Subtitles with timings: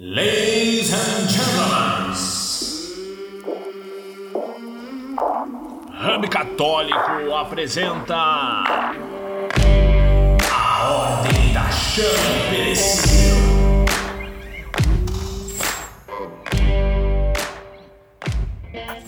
[0.00, 2.14] Ladies and gentlemen,
[5.92, 8.14] Hub Católico apresenta
[10.54, 13.07] a Ordem da Chama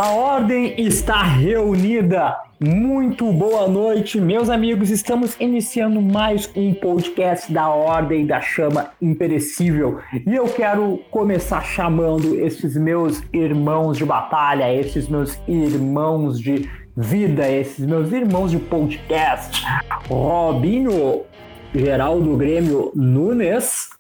[0.01, 2.35] A ordem está reunida.
[2.59, 4.89] Muito boa noite, meus amigos.
[4.89, 10.01] Estamos iniciando mais um podcast da Ordem da Chama Imperecível.
[10.27, 17.47] E eu quero começar chamando esses meus irmãos de batalha, esses meus irmãos de vida,
[17.47, 19.63] esses meus irmãos de podcast.
[20.09, 21.27] Robinho,
[21.75, 23.91] Geraldo Grêmio Nunes.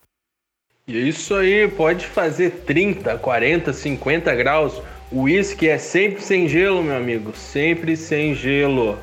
[0.88, 4.80] E é isso aí, pode fazer 30, 40, 50 graus.
[5.12, 7.32] O uísque é sempre sem gelo, meu amigo.
[7.34, 8.96] Sempre sem gelo.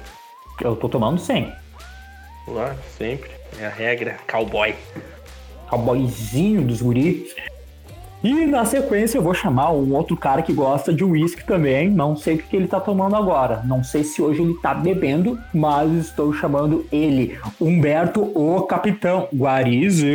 [0.62, 1.52] Eu tô tomando 100.
[2.48, 3.30] Lá, sempre.
[3.60, 4.16] É a regra.
[4.26, 4.74] Cowboy.
[5.70, 7.36] Cowboyzinho dos guris.
[8.24, 11.90] E na sequência eu vou chamar um outro cara que gosta de uísque também.
[11.90, 13.62] Não sei o que ele tá tomando agora.
[13.66, 20.08] Não sei se hoje ele tá bebendo, mas estou chamando ele, Humberto, o Capitão Guarize.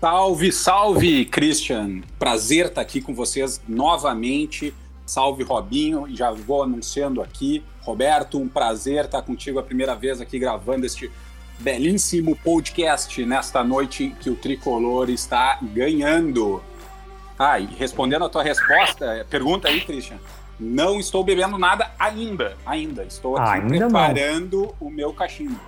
[0.00, 2.02] Salve, salve, Christian.
[2.18, 4.74] Prazer estar aqui com vocês novamente.
[5.06, 6.06] Salve, Robinho.
[6.14, 7.64] Já vou anunciando aqui.
[7.80, 11.10] Roberto, um prazer estar contigo a primeira vez aqui gravando este
[11.58, 16.62] belíssimo podcast nesta noite que o Tricolor está ganhando.
[17.38, 20.18] Ah, e respondendo a tua resposta, pergunta aí, Christian.
[20.58, 23.04] Não estou bebendo nada ainda, ainda.
[23.04, 23.88] Estou aqui Ainda não.
[23.88, 25.60] preparando o meu cachimbo.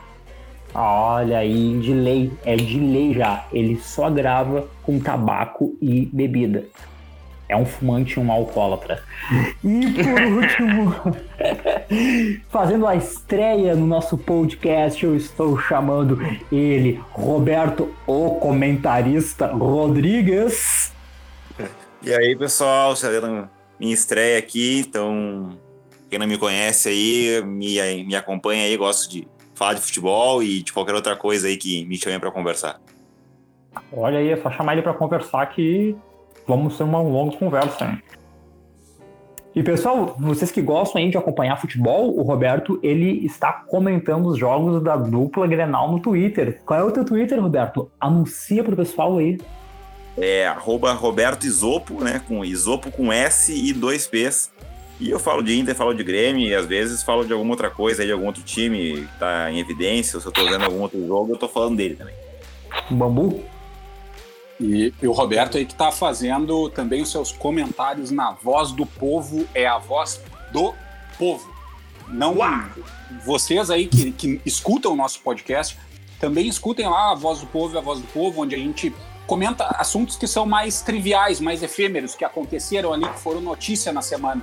[0.75, 3.47] Olha aí, de lei, é de lei já.
[3.53, 6.65] Ele só grava com tabaco e bebida.
[7.49, 9.03] É um fumante e um alcoólatra.
[9.65, 10.95] E por último,
[12.51, 16.19] fazendo a estreia no nosso podcast, eu estou chamando
[16.53, 20.93] ele, Roberto, o comentarista Rodrigues.
[22.03, 23.49] E aí, pessoal, fazendo
[23.81, 25.59] minha estreia aqui, então,
[26.11, 29.27] quem não me conhece aí, me, me acompanha aí, gosto de
[29.59, 32.81] falar de futebol e de qualquer outra coisa aí que me chame para conversar.
[33.93, 35.95] Olha aí, é só chamar ele para conversar que
[36.47, 37.85] vamos ter uma longa conversa.
[37.85, 38.03] Hein?
[39.55, 44.39] E pessoal, vocês que gostam aí de acompanhar futebol, o Roberto ele está comentando os
[44.39, 46.61] jogos da dupla Grenal no Twitter.
[46.65, 47.91] Qual é o teu Twitter, Roberto?
[48.01, 49.39] Anuncia pro pessoal aí.
[50.17, 52.23] É arroba Roberto Isopo, né?
[52.27, 54.53] Com Isopo com S e dois P's.
[55.01, 57.71] E eu falo de Inter, falo de Grêmio, e às vezes falo de alguma outra
[57.71, 60.65] coisa aí, de algum outro time que tá em evidência, ou se eu tô vendo
[60.65, 62.15] algum outro jogo, eu tô falando dele também.
[62.91, 63.45] Bambu?
[64.61, 68.85] E, e o Roberto aí que está fazendo também os seus comentários na voz do
[68.85, 70.21] povo, é a voz
[70.53, 70.75] do
[71.17, 71.49] povo.
[72.09, 72.35] Não
[73.25, 75.79] vocês aí que, que escutam o nosso podcast,
[76.19, 78.93] também escutem lá a voz do povo e a voz do povo, onde a gente
[79.27, 84.03] comenta assuntos que são mais triviais, mais efêmeros, que aconteceram ali, que foram notícia na
[84.03, 84.43] semana.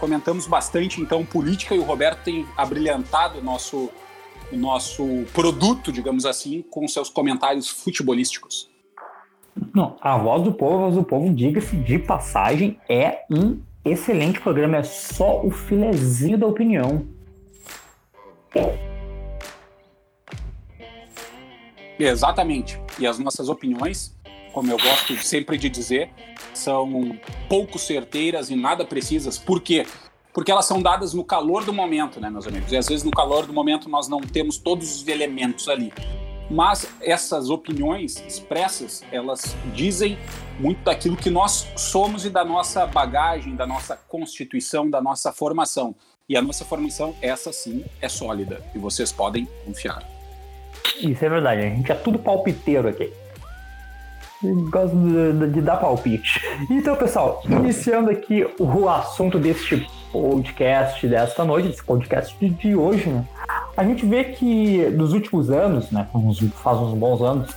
[0.00, 3.90] Comentamos bastante, então, política e o Roberto tem abrilhantado o nosso,
[4.50, 8.70] o nosso produto, digamos assim, com seus comentários futebolísticos.
[9.74, 14.40] Não, a voz do povo, a voz do povo, diga-se de passagem, é um excelente
[14.40, 17.06] programa, é só o filezinho da opinião.
[21.98, 22.80] Exatamente.
[22.98, 24.16] E as nossas opiniões,
[24.54, 26.10] como eu gosto sempre de dizer,
[26.54, 27.18] são
[27.48, 29.38] pouco certeiras e nada precisas.
[29.38, 29.86] Por quê?
[30.32, 32.70] Porque elas são dadas no calor do momento, né, meus amigos?
[32.72, 35.92] E às vezes no calor do momento nós não temos todos os elementos ali.
[36.50, 40.18] Mas essas opiniões expressas, elas dizem
[40.58, 45.94] muito daquilo que nós somos e da nossa bagagem, da nossa constituição, da nossa formação.
[46.28, 48.64] E a nossa formação, essa sim, é sólida.
[48.74, 50.08] E vocês podem confiar.
[51.00, 53.12] Isso é verdade, a gente é tudo palpiteiro aqui.
[54.42, 56.40] Gosto de, de dar palpite.
[56.70, 63.24] Então, pessoal, iniciando aqui o assunto deste podcast desta noite, desse podcast de, hoje, né?
[63.76, 66.08] A gente vê que nos últimos anos, né,
[66.62, 67.54] faz uns bons anos,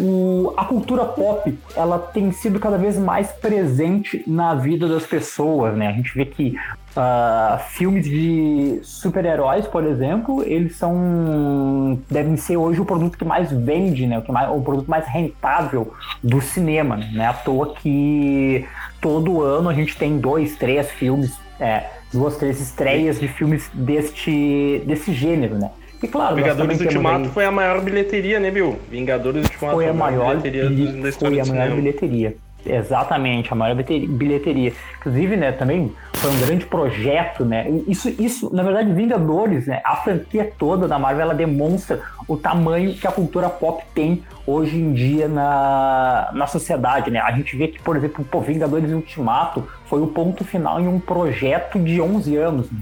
[0.00, 5.76] o, a cultura pop ela tem sido cada vez mais presente na vida das pessoas,
[5.76, 5.88] né?
[5.88, 6.56] A gente vê que
[6.96, 13.50] uh, filmes de super-heróis, por exemplo, eles são devem ser hoje o produto que mais
[13.50, 14.18] vende, né?
[14.18, 15.92] O, que mais, o produto mais rentável
[16.22, 17.26] do cinema, né?
[17.26, 18.66] À toa que
[19.00, 24.82] todo ano a gente tem dois, três filmes, é, duas, três estreias de filmes deste,
[24.86, 25.70] desse gênero, né?
[26.02, 28.76] E claro, Vingadores Ultimato aí- foi a maior bilheteria, né, Bill?
[28.90, 32.36] Vingadores Ultimato foi a maior, bilheteria foi a maior bilheteria.
[32.64, 34.72] Exatamente, a maior bilhete- bilheteria.
[34.98, 37.66] Inclusive, né, também foi um grande projeto, né?
[37.88, 39.80] Isso, isso na verdade, Vingadores, né?
[39.84, 44.76] A franquia toda da Marvel, ela demonstra o tamanho que a cultura pop tem hoje
[44.76, 47.20] em dia na, na sociedade, né?
[47.20, 51.00] A gente vê que, por exemplo, pô, Vingadores Ultimato foi o ponto final em um
[51.00, 52.78] projeto de 11 anos, né?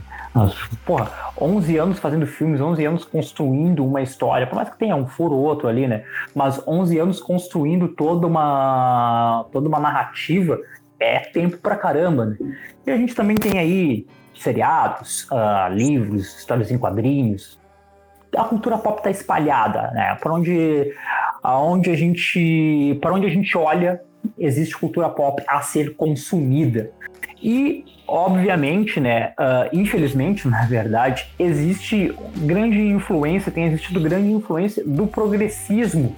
[0.84, 1.10] Porra,
[1.40, 5.34] 11 anos fazendo filmes, 11 anos construindo uma história, por mais que tenha um furo
[5.34, 6.04] ou outro ali, né?
[6.34, 10.58] Mas 11 anos construindo toda uma, toda uma narrativa
[11.00, 12.36] é tempo pra caramba, né?
[12.86, 17.58] E a gente também tem aí seriados, ah, livros, histórias em quadrinhos.
[18.36, 20.16] A cultura pop tá espalhada, né?
[20.22, 20.94] Por onde,
[21.42, 24.00] aonde a gente, para onde a gente olha,
[24.38, 26.92] existe cultura pop a ser consumida.
[27.42, 35.06] E, obviamente, né, ah, infelizmente, na verdade, existe grande influência, tem existido grande influência do
[35.06, 36.14] progressismo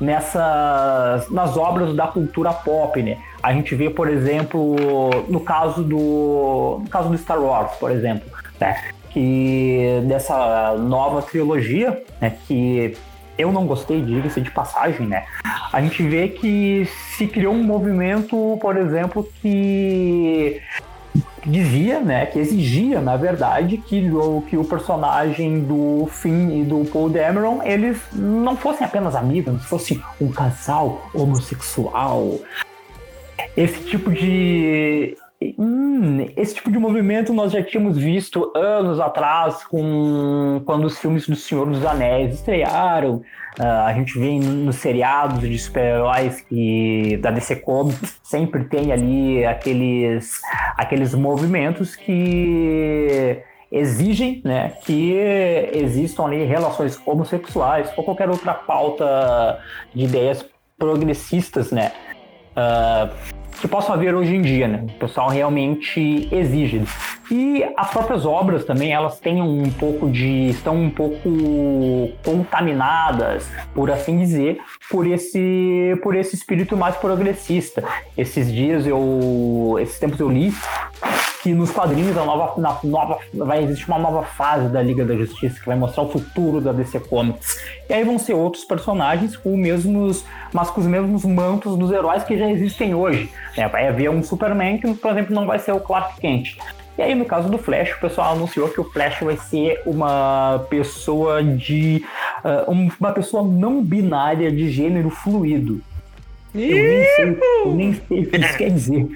[0.00, 3.18] nessas nas obras da cultura pop, né?
[3.42, 4.74] A gente vê, por exemplo,
[5.28, 8.26] no caso do no caso do Star Wars, por exemplo,
[8.58, 8.80] né?
[9.10, 12.96] Que dessa nova trilogia, né, que
[13.40, 15.24] eu não gostei, diga-se de passagem, né?
[15.72, 20.60] A gente vê que se criou um movimento, por exemplo, que
[21.44, 26.84] dizia, né, que exigia, na verdade, que o, que o personagem do Finn e do
[26.84, 32.38] Paul Dameron, eles não fossem apenas amigos, não fossem um casal homossexual.
[33.56, 35.16] Esse tipo de
[35.58, 41.26] Hum, esse tipo de movimento nós já tínhamos visto anos atrás, com quando os filmes
[41.26, 43.22] do Senhor dos Anéis estrearam.
[43.58, 49.44] Ah, a gente vê nos seriados de super-heróis que da DC Comics sempre tem ali
[49.46, 50.42] aqueles,
[50.76, 53.38] aqueles movimentos que
[53.72, 55.14] exigem né, que
[55.72, 59.58] existam ali relações homossexuais ou qualquer outra pauta
[59.94, 60.44] de ideias
[60.76, 61.92] progressistas, né?
[62.56, 63.10] ah,
[63.60, 64.84] que possam haver hoje em dia, né?
[64.88, 66.82] O pessoal realmente exige.
[67.30, 70.48] E as próprias obras também, elas têm um pouco de.
[70.48, 71.28] estão um pouco
[72.24, 74.58] contaminadas, por assim dizer,
[74.90, 77.84] por esse, por esse espírito mais progressista.
[78.18, 79.76] Esses dias eu.
[79.80, 80.52] esses tempos eu li
[81.42, 85.14] que nos quadrinhos a nova, na nova, vai existir uma nova fase da Liga da
[85.14, 87.62] Justiça que vai mostrar o futuro da DC Comics.
[87.88, 91.90] E aí vão ser outros personagens com os mesmos, mas com os mesmos mantos dos
[91.90, 93.30] heróis que já existem hoje.
[93.56, 93.68] né?
[93.68, 96.58] vai haver um Superman que, por exemplo, não vai ser o Clark Kent.
[96.98, 100.64] E aí, no caso do Flash, o pessoal anunciou que o Flash vai ser uma
[100.68, 102.04] pessoa de.
[102.68, 105.80] um- uma pessoa não binária de gênero fluido.
[106.52, 109.06] Eu nem, sei, eu nem sei o que isso quer dizer.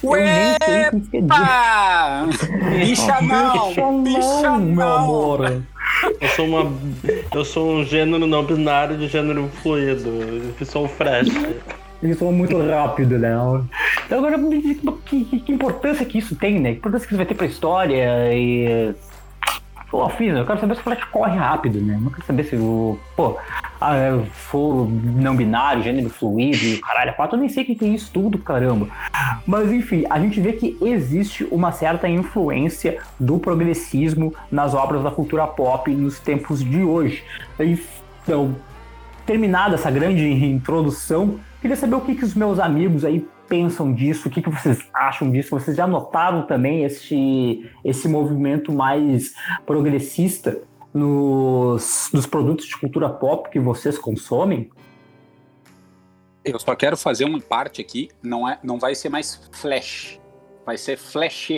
[0.00, 1.32] Eu nem sei o que isso quer dizer.
[1.32, 2.26] Ah,
[2.78, 4.96] bicha não, bicha meu não.
[4.96, 5.62] amor.
[6.20, 6.72] Eu sou uma.
[7.34, 10.54] Eu sou um gênero não binário de gênero fluido.
[10.60, 11.28] Eu sou um fresh.
[12.02, 13.30] Eles são muito rápido, né?
[14.06, 14.38] Então, agora,
[15.04, 16.72] que, que- importância que isso tem, né?
[16.72, 18.94] Que importância que isso vai ter pra história e.
[19.90, 21.98] Pô, eu quero saber se o Flash corre rápido, né?
[22.00, 22.98] Não quero saber se o.
[23.16, 23.38] Pô,
[23.80, 28.10] ah, for não binário, gênero fluido, caralho, quatro, eu nem sei o que é isso
[28.12, 28.86] tudo, caramba.
[29.46, 35.10] Mas enfim, a gente vê que existe uma certa influência do progressismo nas obras da
[35.10, 37.24] cultura pop nos tempos de hoje.
[37.58, 38.54] Então,
[39.24, 44.28] terminada essa grande introdução, queria saber o que, que os meus amigos aí pensam disso,
[44.28, 45.50] o que, que vocês acham disso.
[45.50, 49.34] Vocês já notaram também esse, esse movimento mais
[49.64, 50.60] progressista
[50.92, 54.70] nos, nos produtos de cultura pop que vocês consomem?
[56.44, 60.20] Eu só quero fazer uma parte aqui, não, é, não vai ser mais flash,
[60.64, 61.50] vai ser flash,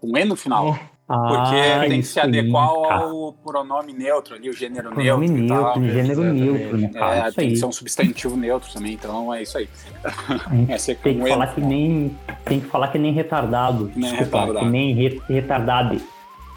[0.00, 0.78] com E no final.
[1.10, 2.94] Porque Ah, tem que se aí, adequar cara.
[3.06, 5.44] ao pronome neutro ali, o gênero Pronome neutro.
[5.44, 5.62] e tal.
[5.80, 6.40] neutro, gênero exatamente.
[6.44, 7.14] neutro, né, cara?
[7.16, 7.52] É, isso tem aí.
[7.52, 9.68] que ser um substantivo neutro também, então é isso aí.
[10.68, 13.90] É Tem que falar que nem tem que falar que nem retardado.
[13.96, 14.58] nem Desculpa, retardado.
[14.66, 16.00] que nem re- retardado.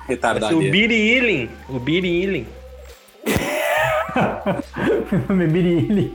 [0.07, 0.55] Retardado.
[0.55, 1.50] o Beery Ealing.
[1.69, 2.48] O Beery Ealing.
[5.29, 6.13] Bebiri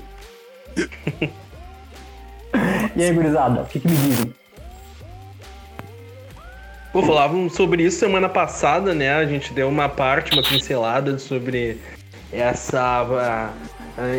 [2.97, 4.35] E aí, gurizada, o que, que me dizem?
[6.93, 9.13] Pô, falavam sobre isso semana passada, né?
[9.15, 11.79] A gente deu uma parte, uma pincelada sobre
[12.33, 13.51] essa,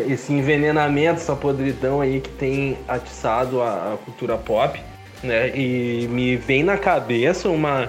[0.08, 4.80] esse envenenamento, essa podridão aí que tem atiçado a, a cultura pop,
[5.22, 5.50] né?
[5.56, 7.88] E me vem na cabeça uma,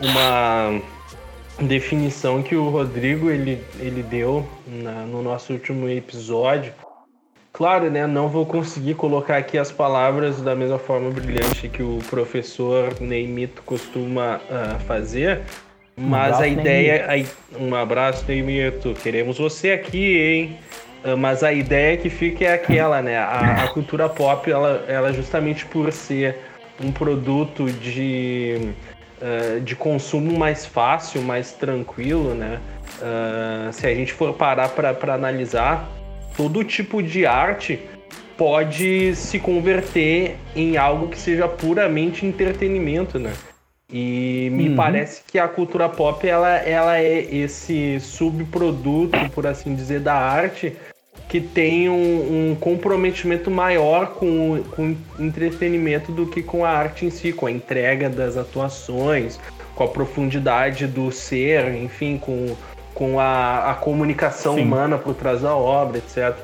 [0.00, 0.80] uma
[1.60, 6.72] definição que o Rodrigo ele, ele deu na- no nosso último episódio.
[7.52, 8.06] Claro, né?
[8.06, 13.62] Não vou conseguir colocar aqui as palavras da mesma forma brilhante que o professor Neymito
[13.62, 15.42] costuma ah, fazer,
[15.96, 17.06] mas abraço, a ideia.
[17.10, 18.94] a- um abraço, Neymito.
[18.94, 20.58] Queremos você aqui, hein?
[21.04, 23.16] Uh, mas a ideia que fica é aquela, né?
[23.18, 26.36] A, a, cultura pop, ela, ela justamente por ser
[26.82, 28.72] um produto de,
[29.20, 32.60] uh, de consumo mais fácil, mais tranquilo, né?
[33.00, 35.88] Uh, se a gente for parar para analisar,
[36.36, 37.78] todo tipo de arte
[38.36, 43.32] pode se converter em algo que seja puramente entretenimento, né?
[43.92, 44.76] E me uhum.
[44.76, 50.76] parece que a cultura pop ela, ela é esse subproduto, por assim dizer, da arte
[51.28, 57.10] que tem um, um comprometimento maior com, com entretenimento do que com a arte em
[57.10, 59.38] si, com a entrega das atuações,
[59.76, 62.56] com a profundidade do ser, enfim, com,
[62.94, 64.62] com a, a comunicação Sim.
[64.62, 66.36] humana por trás da obra, etc.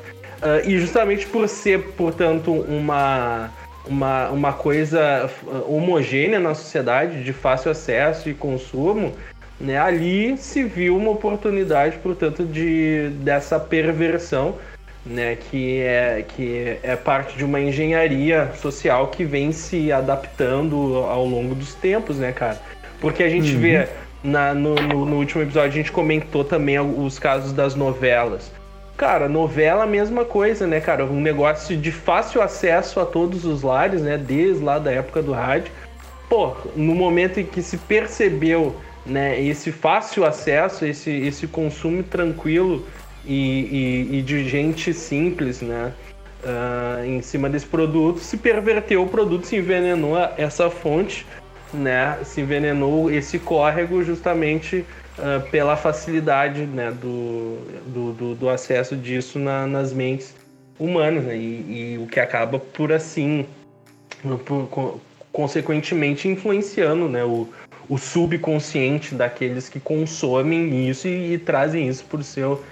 [0.43, 3.50] Uh, e justamente por ser, portanto, uma
[3.88, 5.31] uma, uma coisa
[5.67, 9.15] homogênea na sociedade, de fácil acesso e consumo,
[9.61, 14.57] né, ali se viu uma oportunidade, portanto, de, dessa perversão,
[15.05, 21.25] né, que, é, que é parte de uma engenharia social que vem se adaptando ao
[21.25, 22.61] longo dos tempos, né, cara?
[23.00, 23.61] Porque a gente uhum.
[23.61, 23.88] vê,
[24.26, 28.50] na, no, no, no último episódio, a gente comentou também os casos das novelas.
[28.97, 31.04] Cara, novela a mesma coisa, né, cara?
[31.04, 34.18] Um negócio de fácil acesso a todos os lares, né?
[34.18, 35.71] Desde lá da época do rádio.
[36.28, 42.85] Pô, no momento em que se percebeu né, esse fácil acesso, esse, esse consumo tranquilo
[43.25, 45.92] e, e, e de gente simples, né?
[46.42, 51.26] Uh, em cima desse produto, se perverteu o produto, se envenenou essa fonte,
[51.73, 52.18] né?
[52.25, 54.85] Se envenenou esse córrego justamente
[55.18, 60.35] uh, pela facilidade né, do, do, do, do acesso disso na, nas mentes
[60.78, 61.37] humanas, né?
[61.37, 63.46] e, e, o que acaba por assim,
[64.44, 65.00] por,
[65.32, 67.49] consequentemente influenciando né, o,
[67.88, 72.62] o subconsciente daqueles que consomem isso e, e trazem isso por seu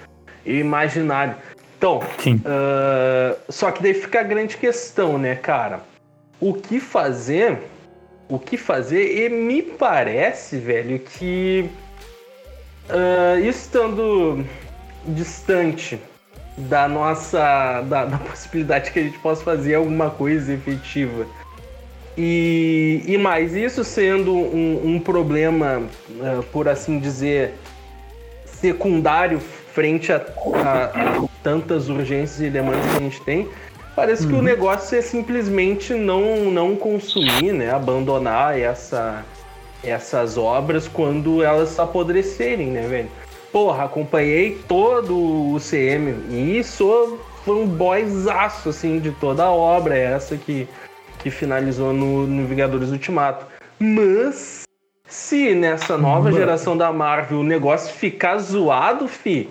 [0.44, 1.36] imaginário.
[1.78, 5.80] Então, uh, só que daí fica a grande questão, né, cara?
[6.40, 7.58] O que fazer?
[8.28, 9.26] O que fazer?
[9.26, 11.70] E me parece, velho, que
[12.86, 14.44] Uh, estando
[15.06, 15.98] distante
[16.54, 21.26] da nossa da, da, possibilidade que a gente possa fazer alguma coisa efetiva
[22.16, 27.54] e, e mais isso sendo um, um problema uh, por assim dizer
[28.44, 33.48] secundário frente a, a, a, tantas urgências e demandas que a gente tem
[33.94, 34.28] parece uhum.
[34.28, 34.44] que o uhum.
[34.44, 39.24] negócio é simplesmente não não consumir né abandonar essa
[39.84, 43.10] essas obras quando elas apodrecerem, né, velho?
[43.52, 50.66] Porra, acompanhei todo o CM e sou fanboyzaço, assim, de toda a obra essa que,
[51.18, 53.46] que finalizou no, no Vingadores Ultimato.
[53.78, 54.62] Mas,
[55.06, 56.36] se nessa nova mano.
[56.36, 59.48] geração da Marvel o negócio ficar zoado, fi,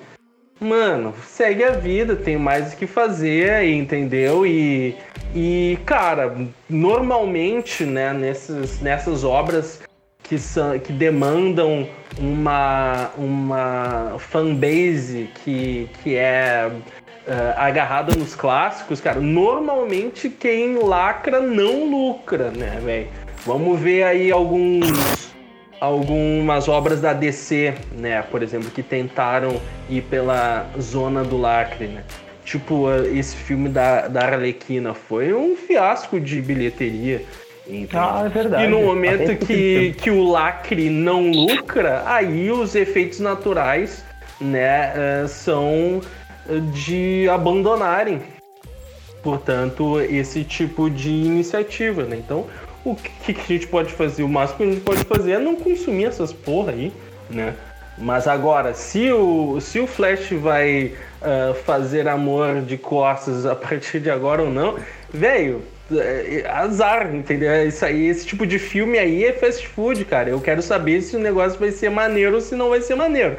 [0.63, 4.45] mano, segue a vida, tem mais o que fazer, entendeu?
[4.45, 4.95] E,
[5.35, 6.35] e cara,
[6.69, 9.81] normalmente, né, nessas, nessas obras
[10.23, 16.71] que, são, que demandam uma, uma fanbase que, que é
[17.27, 23.07] uh, agarrada nos clássicos, cara, normalmente quem lacra não lucra, né, velho?
[23.45, 25.33] Vamos ver aí alguns
[25.83, 29.59] algumas obras da DC, né, por exemplo, que tentaram
[29.89, 32.03] ir pela zona do lacre, né?
[32.45, 37.25] Tipo, esse filme da, da Arlequina foi um fiasco de bilheteria.
[37.67, 38.63] Então, ah, é verdade.
[38.63, 44.05] E no momento que, que o lacre não lucra, aí os efeitos naturais
[44.39, 45.99] né, eh, são
[46.71, 48.21] de abandonarem,
[49.21, 52.03] portanto, esse tipo de iniciativa.
[52.03, 52.17] Né?
[52.17, 52.45] Então,
[52.83, 54.23] o que, que a gente pode fazer?
[54.23, 56.91] O máximo que a gente pode fazer é não consumir essas porra aí,
[57.29, 57.53] né?
[57.97, 63.99] Mas agora, se o, se o Flash vai uh, fazer amor de costas a partir
[63.99, 64.77] de agora ou não,
[65.13, 65.61] velho,
[65.91, 67.51] é, azar, entendeu?
[67.51, 70.29] É isso aí, esse tipo de filme aí é fast food, cara.
[70.29, 73.37] Eu quero saber se o negócio vai ser maneiro ou se não vai ser maneiro.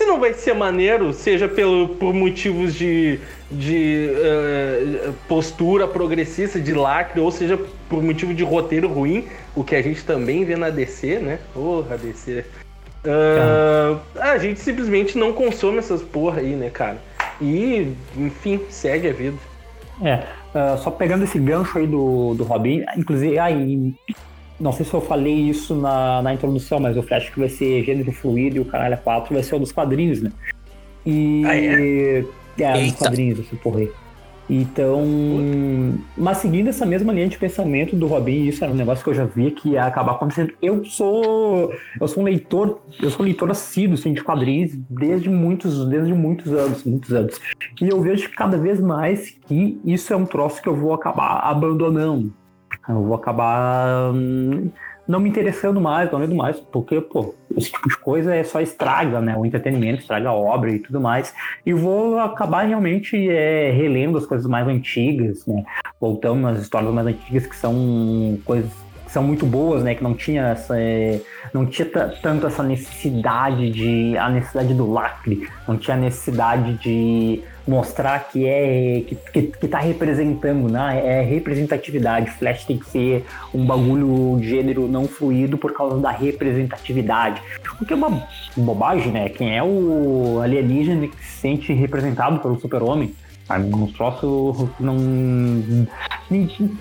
[0.00, 6.72] Se não vai ser maneiro, seja pelo, por motivos de, de uh, postura progressista, de
[6.72, 10.70] lacre, ou seja por motivo de roteiro ruim, o que a gente também vê na
[10.70, 11.38] DC, né?
[11.52, 12.46] Porra, DC.
[13.04, 16.96] Uh, a gente simplesmente não consome essas porra aí, né, cara?
[17.38, 19.36] E, enfim, segue a vida.
[20.02, 23.94] É, Uh, só pegando esse gancho aí do, do Robin, inclusive, aí,
[24.60, 27.82] não sei se eu falei isso na, na introdução, mas o Flash que vai ser
[27.82, 30.30] gênero fluido e o Caralho 4 vai ser o dos quadrinhos, né?
[31.06, 31.42] E.
[31.46, 32.24] Ah, é?
[32.58, 33.90] É, dos quadrinhos, esse porra aí.
[34.50, 35.04] Então,
[36.16, 39.14] mas seguindo essa mesma linha de pensamento do Robin, isso era um negócio que eu
[39.14, 40.52] já vi que ia acabar acontecendo.
[40.60, 45.30] Eu sou, eu sou um leitor, eu sou um leitor assíduo assim, de quadrinhos desde
[45.30, 47.40] muitos, desde muitos anos, muitos anos.
[47.80, 51.38] E eu vejo cada vez mais que isso é um troço que eu vou acabar
[51.44, 52.34] abandonando.
[52.90, 54.70] Eu vou acabar hum,
[55.10, 58.60] não me interessando mais, não lendo mais, porque, pô, esse tipo de coisa é só
[58.60, 59.36] estraga, né?
[59.36, 61.34] O entretenimento estraga a obra e tudo mais.
[61.66, 65.64] E vou acabar realmente é, relendo as coisas mais antigas, né?
[66.00, 68.70] Voltando nas histórias mais antigas que são coisas
[69.04, 69.96] que são muito boas, né?
[69.96, 71.20] Que não tinha essa, é,
[71.52, 71.88] não tinha
[72.22, 78.46] tanto essa necessidade de a necessidade do lacre, não tinha a necessidade de mostrar que
[78.46, 81.00] é que, que, que tá representando, né?
[81.04, 82.30] É representatividade.
[82.32, 83.24] Flash tem que ser
[83.54, 87.40] um bagulho de gênero não fluido por causa da representatividade.
[87.80, 89.28] O que é uma bobagem, né?
[89.28, 93.14] Quem é o alienígena que se sente representado pelo super-homem?
[93.48, 94.96] Um troço não.
[96.28, 96.76] Ninguém,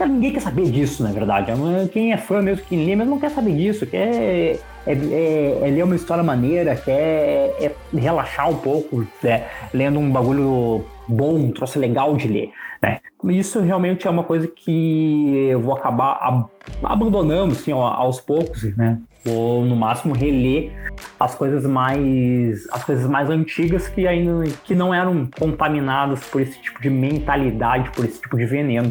[0.00, 1.52] ninguém quer saber disso, na verdade.
[1.92, 3.86] Quem é fã mesmo, quem lê mesmo não quer saber disso.
[3.86, 9.46] Quer é, é, é ler uma história maneira, quer é relaxar um pouco, né?
[9.72, 12.52] lendo um bagulho bom, um troço legal de ler.
[12.82, 13.00] Né?
[13.24, 16.46] Isso realmente é uma coisa que eu vou acabar ab
[16.82, 18.98] abandonando assim, ó, aos poucos, né?
[19.22, 20.72] Vou no máximo reler
[21.18, 26.58] as coisas mais as coisas mais antigas que ainda que não eram contaminadas por esse
[26.62, 28.88] tipo de mentalidade, por esse tipo de veneno.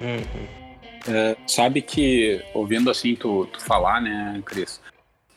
[0.00, 0.59] Uhum.
[1.08, 4.80] É, sabe que, ouvindo assim tu, tu falar, né, Cris,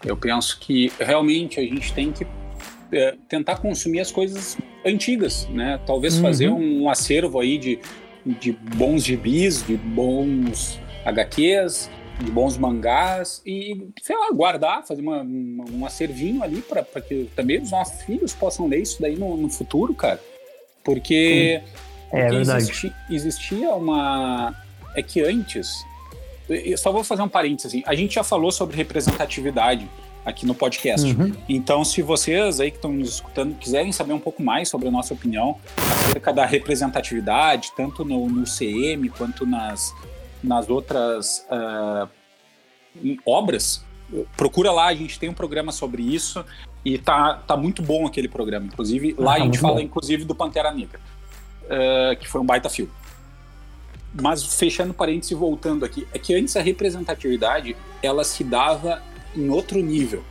[0.05, 2.27] eu penso que realmente a gente tem que
[2.91, 5.79] é, tentar consumir as coisas antigas, né?
[5.85, 6.21] Talvez uhum.
[6.21, 7.79] fazer um acervo aí de,
[8.25, 11.89] de bons gibis, de bons HQs,
[12.19, 17.29] de bons mangás e, sei lá, guardar, fazer uma, uma um acervinho ali para que
[17.35, 20.19] também os nossos filhos possam ler isso daí no, no futuro, cara.
[20.83, 21.61] Porque,
[22.11, 24.53] é, porque existia, existia uma,
[24.95, 25.85] é que antes.
[26.49, 27.83] Eu só vou fazer um parênteses assim.
[27.85, 29.89] A gente já falou sobre representatividade
[30.25, 31.05] aqui no podcast.
[31.05, 31.33] Uhum.
[31.47, 34.91] Então, se vocês aí que estão nos escutando quiserem saber um pouco mais sobre a
[34.91, 35.57] nossa opinião
[36.07, 39.93] acerca da representatividade, tanto no, no CM quanto nas,
[40.43, 42.07] nas outras uh,
[43.25, 43.83] obras,
[44.37, 46.45] procura lá, a gente tem um programa sobre isso
[46.85, 48.65] e tá, tá muito bom aquele programa.
[48.65, 49.81] Inclusive, lá ah, a gente fala bom.
[49.81, 50.99] inclusive do Pantera Negra,
[51.65, 52.91] uh, que foi um baita filme
[54.21, 59.01] mas fechando parênteses e voltando aqui, é que antes a representatividade ela se dava
[59.35, 60.23] em outro nível.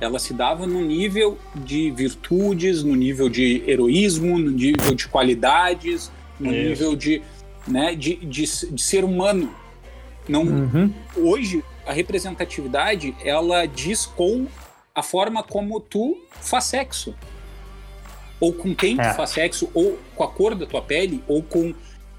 [0.00, 6.10] Ela se dava no nível de virtudes, no nível de heroísmo, no nível de qualidades,
[6.38, 6.68] no Isso.
[6.68, 7.22] nível de,
[7.66, 9.50] né, de, de, de, ser humano.
[10.28, 10.92] Não, uhum.
[11.16, 14.46] Hoje, a representatividade, ela diz com
[14.94, 17.14] a forma como tu faz sexo.
[18.38, 19.08] Ou com quem é.
[19.08, 21.74] tu faz sexo, ou com a cor da tua pele, ou com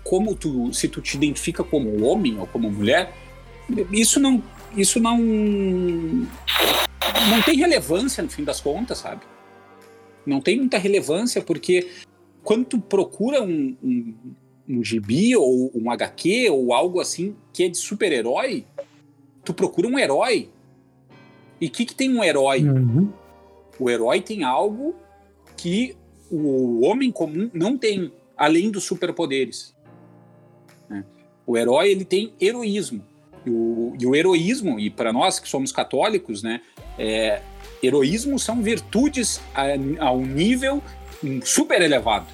[0.10, 3.13] como tu, se tu te identifica como homem ou como mulher,
[3.91, 4.41] isso não,
[4.76, 6.28] isso não, não
[7.46, 9.22] tem relevância no fim das contas, sabe?
[10.26, 11.89] Não tem muita relevância porque
[12.41, 14.15] quando tu procura um, um,
[14.70, 18.65] um gibi ou um HQ ou algo assim que é de super-herói,
[19.43, 20.50] tu procura um herói.
[21.60, 22.63] E o que, que tem um herói?
[22.63, 23.12] Uhum.
[23.78, 24.96] O herói tem algo
[25.58, 25.98] que
[26.32, 29.76] o homem comum não tem, além dos superpoderes.
[31.47, 33.01] O herói ele tem heroísmo.
[33.45, 36.60] E o, e o heroísmo, e para nós que somos católicos, né,
[36.99, 37.41] é,
[37.81, 39.63] heroísmo são virtudes a,
[40.05, 40.83] a um nível
[41.43, 42.27] super elevado.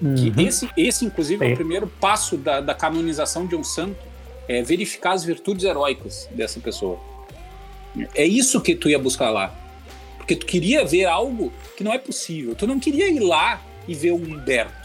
[0.00, 0.14] Uhum.
[0.14, 1.50] Que esse, esse, inclusive, é.
[1.50, 4.08] é o primeiro passo da, da canonização de um santo,
[4.48, 6.98] é verificar as virtudes heróicas dessa pessoa.
[8.14, 9.54] É isso que tu ia buscar lá.
[10.16, 12.54] Porque tu queria ver algo que não é possível.
[12.54, 14.77] Tu não queria ir lá e ver o Humberto.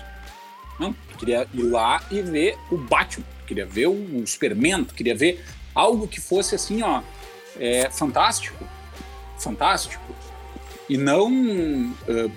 [1.23, 5.41] Queria ir lá e ver o Batman, queria ver o Superman, queria ver
[5.73, 7.01] algo que fosse assim, ó,
[7.57, 8.61] é, fantástico,
[9.39, 10.03] fantástico,
[10.89, 12.31] e não uh,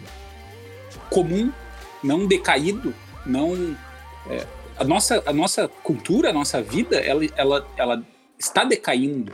[1.11, 1.53] comum,
[2.01, 2.95] não decaído,
[3.27, 3.77] não
[4.31, 4.47] é,
[4.79, 8.07] a nossa a nossa cultura, a nossa vida, ela ela, ela
[8.39, 9.33] está decaindo,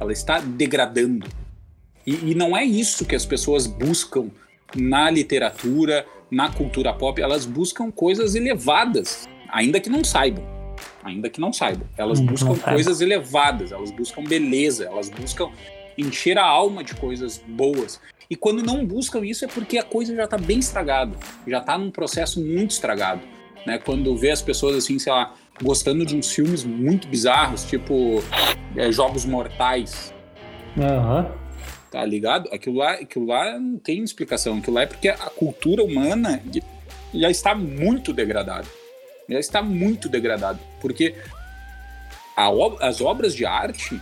[0.00, 1.28] ela está degradando,
[2.06, 4.30] e, e não é isso que as pessoas buscam
[4.74, 10.44] na literatura, na cultura pop, elas buscam coisas elevadas, ainda que não saibam.
[11.04, 11.86] Ainda que não saibam.
[11.96, 15.50] Elas buscam coisas elevadas, elas buscam beleza, elas buscam
[15.96, 18.00] encher a alma de coisas boas.
[18.28, 21.16] E quando não buscam isso é porque a coisa já está bem estragada,
[21.46, 23.20] já está num processo muito estragado.
[23.64, 23.78] Né?
[23.78, 28.22] Quando vê as pessoas assim, sei lá, gostando de uns filmes muito bizarros, tipo
[28.74, 30.12] é, Jogos Mortais.
[30.76, 31.20] Aham.
[31.20, 31.43] Uhum
[31.94, 32.52] tá ligado?
[32.52, 34.58] Aquilo lá, aquilo lá não tem explicação.
[34.58, 36.42] Aquilo lá é porque a cultura humana
[37.14, 38.66] já está muito degradado.
[39.28, 40.58] Já está muito degradado.
[40.80, 41.14] Porque
[42.36, 42.48] a
[42.80, 44.00] as obras de arte,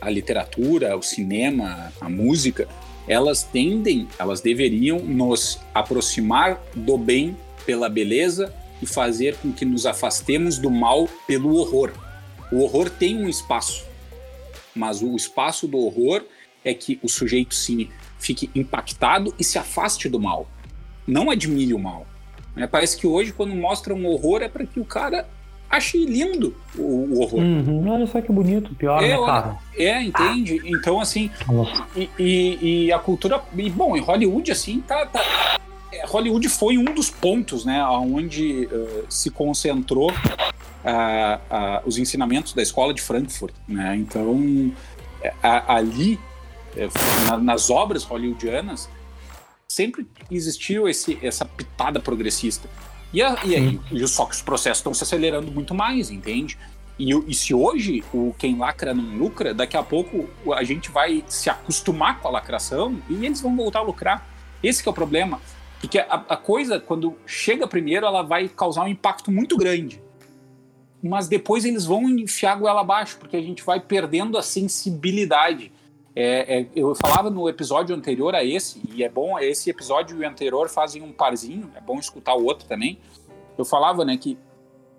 [0.00, 2.66] a literatura, o cinema, a música,
[3.06, 9.86] elas tendem, elas deveriam nos aproximar do bem pela beleza e fazer com que nos
[9.86, 11.92] afastemos do mal pelo horror.
[12.50, 13.86] O horror tem um espaço,
[14.74, 16.24] mas o espaço do horror
[16.68, 20.46] é que o sujeito sim fique impactado e se afaste do mal,
[21.06, 22.06] não admire o mal.
[22.54, 22.66] né?
[22.66, 25.26] Parece que hoje, quando mostra um horror, é para que o cara
[25.70, 27.40] ache lindo o, o horror.
[27.40, 29.56] Uhum, olha só que bonito, pior, É, né, cara?
[29.76, 30.60] É, entende?
[30.64, 31.30] Então, assim,
[31.96, 33.42] e, e- e a cultura.
[33.56, 35.06] E, bom, em Hollywood, assim, tá.
[35.06, 35.58] tá-
[35.92, 40.10] é, Hollywood foi um dos pontos, né, onde eh, se concentrou
[40.84, 43.96] ah, ah, os ensinamentos da escola de Frankfurt, né?
[43.96, 44.70] Então,
[45.22, 45.32] é,
[45.66, 46.18] ali,
[47.42, 48.88] nas obras hollywoodianas,
[49.70, 52.68] sempre existiu esse, essa pitada progressista.
[53.12, 56.58] E, a- e aí, e só que os processos estão se acelerando muito mais, entende?
[56.98, 61.24] E, e se hoje o quem lacra não lucra, daqui a pouco a gente vai
[61.28, 64.26] se acostumar com a lacração e eles vão voltar a lucrar.
[64.62, 65.40] Esse é o problema.
[65.80, 70.02] Porque a, a coisa, quando chega primeiro, ela vai causar um impacto muito grande.
[71.00, 75.70] Mas depois eles vão enfiar a goela abaixo, porque a gente vai perdendo a sensibilidade.
[76.16, 80.24] É, é, eu falava no episódio anterior a esse, e é bom, esse episódio e
[80.24, 82.98] o anterior fazem um parzinho, é bom escutar o outro também.
[83.56, 84.36] Eu falava, né, que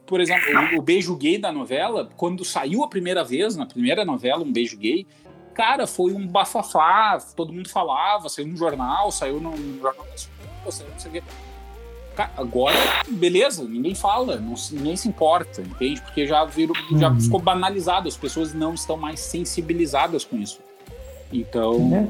[0.05, 0.43] por exemplo,
[0.75, 4.51] o, o beijo gay da novela, quando saiu a primeira vez, na primeira novela, um
[4.51, 5.05] beijo gay,
[5.53, 10.05] cara, foi um bafafá, todo mundo falava, saiu no jornal, saiu no, no jornal
[10.71, 11.23] saiu não sei o quê.
[12.35, 12.75] Agora,
[13.07, 16.01] beleza, ninguém fala, não se- ninguém se importa, entende?
[16.01, 17.19] Porque já virou, já Uhum.
[17.21, 20.59] ficou banalizado, as pessoas não estão mais sensibilizadas com isso.
[21.31, 22.07] Então, Né?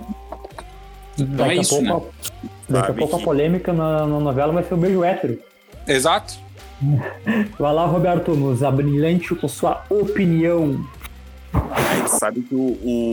[1.17, 1.91] Daqui, é a isso, pouco, né?
[1.91, 5.39] a- daqui a pouco a polêmica na, na novela vai ser o beijo hétero.
[5.87, 6.35] exato.
[7.59, 10.81] Vai lá, Roberto, nos abrilhante com sua opinião.
[11.53, 12.59] A gente sabe que o,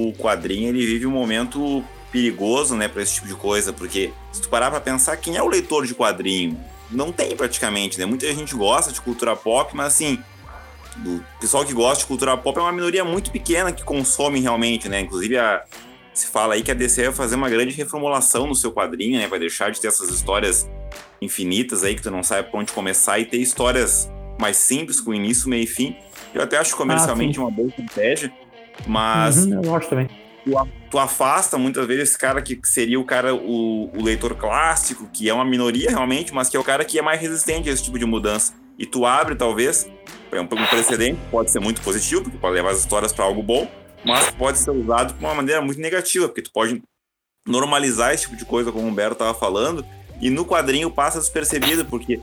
[0.09, 4.41] o quadrinho ele vive um momento perigoso, né, para esse tipo de coisa, porque se
[4.41, 6.57] tu parar pra pensar, quem é o leitor de quadrinho?
[6.93, 8.07] Não tem praticamente, né?
[8.07, 10.21] Muita gente gosta de cultura pop, mas assim,
[11.05, 14.89] o pessoal que gosta de cultura pop é uma minoria muito pequena que consome realmente,
[14.89, 15.01] né?
[15.01, 15.65] Inclusive a-
[16.17, 19.27] se fala aí que a DC vai fazer uma grande reformulação no seu quadrinho, né?
[19.27, 20.69] Vai deixar de ter essas histórias
[21.21, 25.13] infinitas aí que tu não sabe por onde começar e ter histórias mais simples, com
[25.13, 25.97] início, meio e fim.
[26.35, 28.33] Eu até acho comercialmente uma boa estratégia,
[28.87, 30.09] mas Uhum, eu gosto também.
[30.45, 35.09] tu, tu afasta muitas vezes esse cara que seria o cara, o, o leitor clássico,
[35.13, 37.73] que é uma minoria realmente, mas que é o cara que é mais resistente a
[37.73, 38.55] esse tipo de mudança.
[38.79, 39.87] E tu abre, talvez,
[40.33, 43.43] é um, um precedente, pode ser muito positivo, porque pode levar as histórias para algo
[43.43, 43.67] bom,
[44.05, 46.83] mas pode ser usado de uma maneira muito negativa, porque tu pode
[47.47, 49.85] normalizar esse tipo de coisa, como o Humberto estava falando,
[50.21, 52.21] e no quadrinho passa despercebido, porque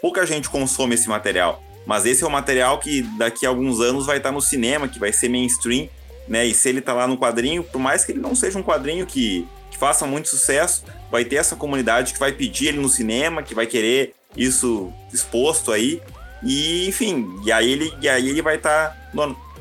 [0.00, 1.62] pouca gente consome esse material.
[1.86, 4.98] Mas esse é um material que daqui a alguns anos vai estar no cinema, que
[4.98, 5.88] vai ser mainstream,
[6.26, 6.44] né?
[6.44, 9.06] E se ele tá lá no quadrinho, por mais que ele não seja um quadrinho
[9.06, 13.42] que, que faça muito sucesso, vai ter essa comunidade que vai pedir ele no cinema,
[13.42, 16.02] que vai querer isso exposto aí.
[16.42, 19.10] E, enfim, e aí ele, e aí ele vai estar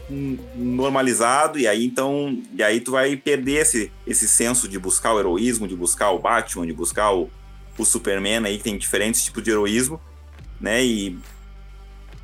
[0.09, 5.19] normalizado, e aí então, e aí tu vai perder esse, esse senso de buscar o
[5.19, 7.29] heroísmo, de buscar o Batman, de buscar o,
[7.77, 9.99] o Superman aí, que tem diferentes tipos de heroísmo,
[10.59, 10.83] né?
[10.83, 11.17] E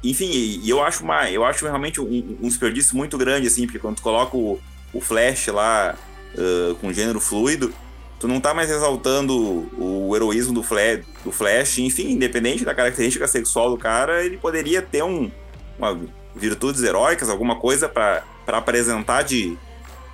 [0.04, 3.65] enfim, e, e eu acho uma, eu acho realmente um, um desperdício muito grande, assim,
[3.65, 4.60] porque quando tu coloca o,
[4.94, 5.96] o Flash lá
[6.36, 7.74] uh, com gênero fluido,
[8.20, 12.74] tu não tá mais exaltando o, o heroísmo do Flash, do Flash, enfim, independente da
[12.74, 15.32] característica sexual do cara, ele poderia ter um,
[15.78, 16.00] uma
[16.36, 19.58] virtudes heróicas, alguma coisa para apresentar de,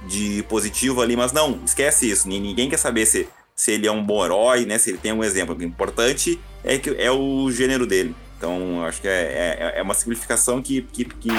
[0.08, 4.03] de positivo ali, mas não, esquece isso, ninguém quer saber se, se ele é um
[4.03, 5.56] bom herói, né, se ele tem um exemplo.
[5.56, 8.15] O importante é que é o gênero dele.
[8.38, 11.30] Então, acho que é, é, é uma simplificação que, que, que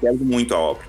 [0.00, 0.86] perde muito a obra.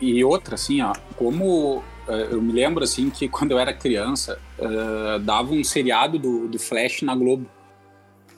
[0.00, 4.38] E outra, assim, ó, como eh, eu me lembro, assim, que quando eu era criança,
[4.58, 7.46] eh, dava um seriado do, do Flash na Globo.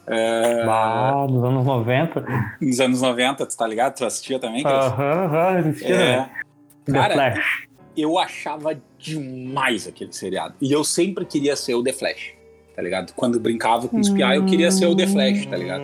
[0.06, 2.24] Ah, nos anos 90.
[2.60, 3.96] nos anos 90, tu tá ligado?
[3.96, 4.62] Tu assistia também?
[4.62, 4.74] Cris?
[4.74, 6.28] Aham, aham, existia, É,
[6.92, 7.68] cara, Flash.
[7.96, 10.54] eu achava demais aquele seriado.
[10.60, 12.32] E eu sempre queria ser o The Flash,
[12.74, 13.12] tá ligado?
[13.14, 15.82] Quando brincava com os piá, eu queria ser o The Flash, tá ligado?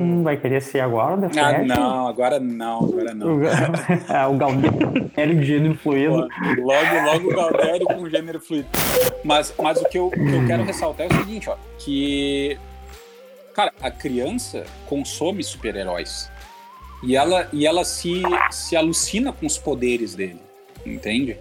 [0.00, 1.66] Hum, vai querer ser agora o The Ah, Flash?
[1.66, 3.36] não, agora não, agora não.
[3.38, 3.40] O,
[4.12, 6.14] é, o Galdério de gênero fluido.
[6.58, 8.68] Logo, logo o Galdério com gênero fluido.
[9.24, 12.56] Mas, mas o, que eu, o que eu quero ressaltar é o seguinte, ó, que
[13.58, 16.30] cara, a criança consome super-heróis.
[17.02, 20.40] E ela, e ela se, se alucina com os poderes dele,
[20.86, 21.36] entende?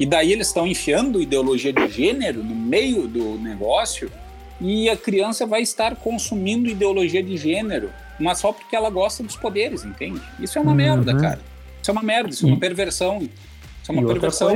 [0.00, 4.10] E daí eles estão enfiando ideologia de gênero no meio do negócio
[4.58, 9.36] e a criança vai estar consumindo ideologia de gênero, mas só porque ela gosta dos
[9.36, 10.22] poderes, entende?
[10.40, 10.76] Isso é uma Uhum.
[10.76, 11.40] merda, cara.
[11.82, 13.18] Isso é uma merda, isso é uma perversão.
[13.18, 14.48] Isso é uma e perversão.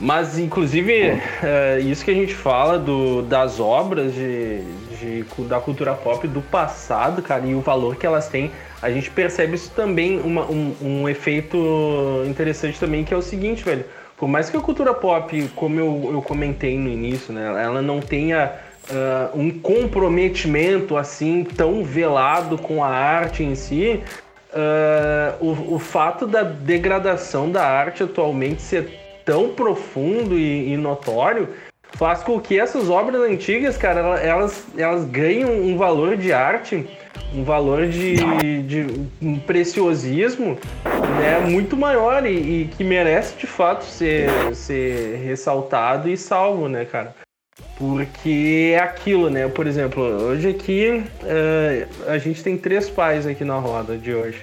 [0.00, 4.60] Mas, inclusive, é, isso que a gente fala do, das obras de,
[5.00, 9.10] de- da cultura pop do passado, cara, e o valor que elas têm, a gente
[9.10, 11.58] percebe isso também, uma- um, um efeito
[12.28, 13.84] interessante também, que é o seguinte, velho.
[14.16, 18.00] Por mais que a cultura pop, como eu, eu comentei no início, né, ela não
[18.00, 18.52] tenha
[18.90, 24.00] ah, um comprometimento assim tão velado com a arte em si,
[24.54, 31.50] ah, o, o fato da degradação da arte atualmente ser tão profundo e, e notório
[31.96, 36.86] faz com que essas obras antigas, cara, ela- elas, elas ganham um valor de arte,
[37.34, 38.14] um valor de,
[38.62, 38.86] de
[39.20, 40.56] um preciosismo
[41.20, 42.30] né, muito maior e,
[42.62, 47.14] e que merece de fato ser, ser ressaltado e salvo, né, cara?
[47.76, 49.46] Porque é aquilo, né?
[49.48, 54.42] Por exemplo, hoje aqui eh, a gente tem três pais aqui na roda de hoje,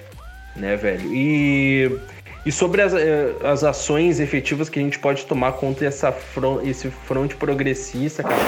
[0.54, 1.12] né, velho?
[1.12, 1.90] E,
[2.46, 6.60] e sobre as, eh, as ações efetivas que a gente pode tomar contra essa fron-
[6.62, 8.40] esse fronte progressista, cara,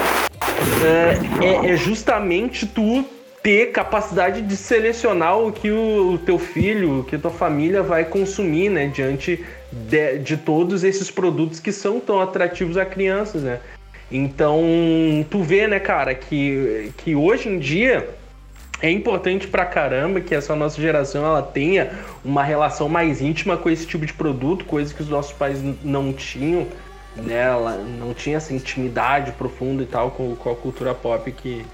[1.43, 3.05] eh, é, é justamente tu
[3.43, 7.83] ter capacidade de selecionar o que o, o teu filho, o que a tua família
[7.83, 8.87] vai consumir, né?
[8.87, 13.59] Diante de, de todos esses produtos que são tão atrativos a crianças, né?
[14.11, 14.63] Então,
[15.29, 18.09] tu vê, né, cara, que, que hoje em dia
[18.81, 21.91] é importante pra caramba que essa nossa geração ela tenha
[22.25, 26.13] uma relação mais íntima com esse tipo de produto, coisa que os nossos pais não
[26.13, 26.67] tinham,
[27.17, 27.43] né?
[27.43, 31.65] Ela não tinha essa intimidade profunda e tal com, com a cultura pop que,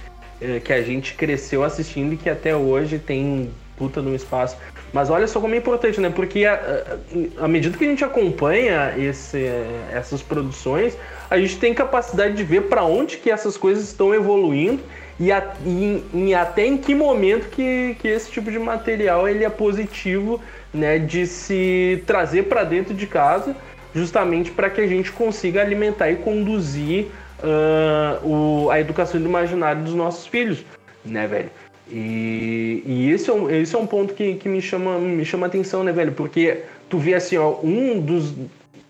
[0.40, 4.56] eh, que a gente cresceu assistindo e que até hoje tem puta no espaço.
[4.90, 6.08] Mas olha só como é importante, né?
[6.08, 9.44] Porque à medida que a gente acompanha esse,
[9.92, 10.96] essas produções,
[11.28, 14.80] a gente tem capacidade de ver para onde que essas coisas estão evoluindo
[15.18, 19.44] e, a- e- e até em que momento que, que esse tipo de material ele
[19.44, 20.40] é positivo,
[20.72, 20.98] né?
[20.98, 23.54] De se trazer para dentro de casa,
[23.94, 27.06] justamente para que a gente consiga alimentar e conduzir
[27.42, 30.64] ah, o- a educação do imaginário dos nossos filhos,
[31.04, 31.50] né, velho?
[31.90, 35.46] E, e esse, é um, esse é um ponto que, que me, chama, me chama
[35.46, 36.12] atenção, né, velho?
[36.12, 38.32] Porque tu vê assim, ó, um dos.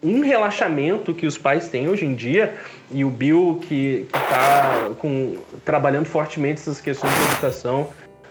[0.04, 2.54] Um relaxamento que os pais têm hoje em dia,
[2.92, 7.88] e o Bill que, tá com, trabalhando fortemente essas questões de educação,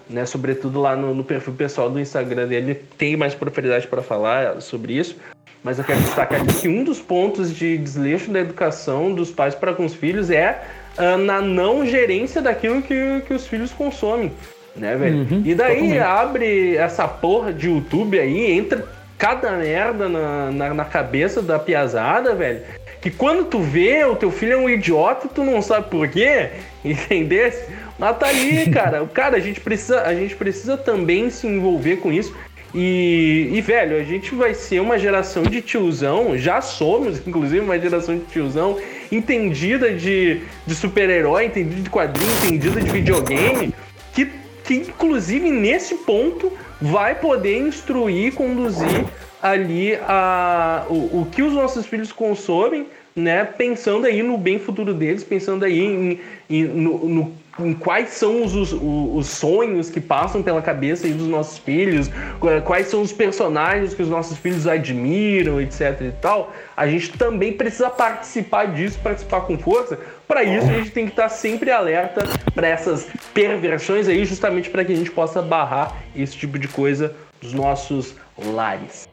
[0.08, 4.62] né, sobretudo lá no, no perfil pessoal do Instagram dele, tem mais propriedade para falar
[4.62, 5.18] sobre isso.
[5.64, 9.56] Mas eu quero destacar aqui que um dos pontos de desleixo da educação dos pais
[9.56, 10.62] para com os filhos é
[10.98, 14.32] ah, na não gerência daquilo que, que os filhos consomem,
[14.76, 15.20] né, velho?
[15.20, 16.00] Uhum, e daí totalmente.
[16.00, 18.86] abre essa porra de YouTube aí, entra
[19.24, 22.60] cada merda na, na, na cabeça da piazada, velho.
[23.00, 26.50] Que quando tu vê o teu filho é um idiota, tu não sabe por quê,
[26.84, 27.72] entendesse?
[27.98, 29.06] Mas tá ali, cara.
[29.08, 32.36] Cara, a gente precisa, a gente precisa também se envolver com isso.
[32.76, 37.80] E, e, velho, a gente vai ser uma geração de tiozão, já somos, inclusive, uma
[37.80, 38.78] geração de tiozão
[39.10, 43.74] entendida de, de super-herói, entendida de quadrinho, entendida de videogame,
[44.14, 44.30] que,
[44.66, 46.52] que inclusive nesse ponto
[46.92, 49.06] vai poder instruir, conduzir
[49.42, 53.44] ali a, o, o que os nossos filhos consomem, né?
[53.46, 56.20] Pensando aí no bem futuro deles, pensando aí em,
[56.50, 61.28] em, no, no- em quais são os, os, os sonhos que passam pela cabeça dos
[61.28, 62.08] nossos filhos,
[62.40, 66.52] qu- quais são os personagens que os nossos filhos admiram, etc e tal.
[66.76, 70.00] A gente também precisa participar disso, participar com força.
[70.28, 74.84] Para isso, a gente tem que estar sempre alerta para essas perversões aí, justamente para
[74.84, 79.08] que a gente possa barrar esse tipo de coisa dos nossos lares.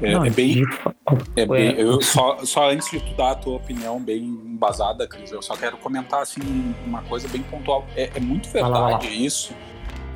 [0.00, 0.62] É, Não, é bem,
[1.34, 5.32] É bem, eu só, só antes de tu dar a tua opinião bem embasada, Cris,
[5.32, 6.40] eu só quero comentar assim
[6.86, 7.84] uma coisa bem pontual.
[7.96, 8.86] É, é muito Vai lá, lá.
[8.90, 9.52] verdade isso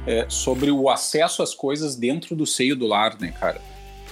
[0.06, 3.60] é, sobre o acesso às coisas dentro do seio do lar, né, cara?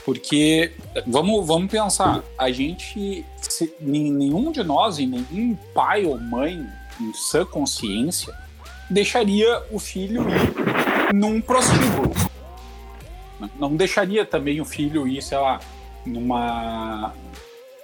[0.04, 0.72] Porque
[1.06, 6.66] vamos, vamos pensar, a gente, se, nen- nenhum de nós e nenhum pai ou mãe
[7.00, 8.34] em sã consciência
[8.88, 12.12] deixaria o filho ir num prostíbulo.
[13.58, 15.60] Não deixaria também o filho ir, sei lá,
[16.04, 17.12] numa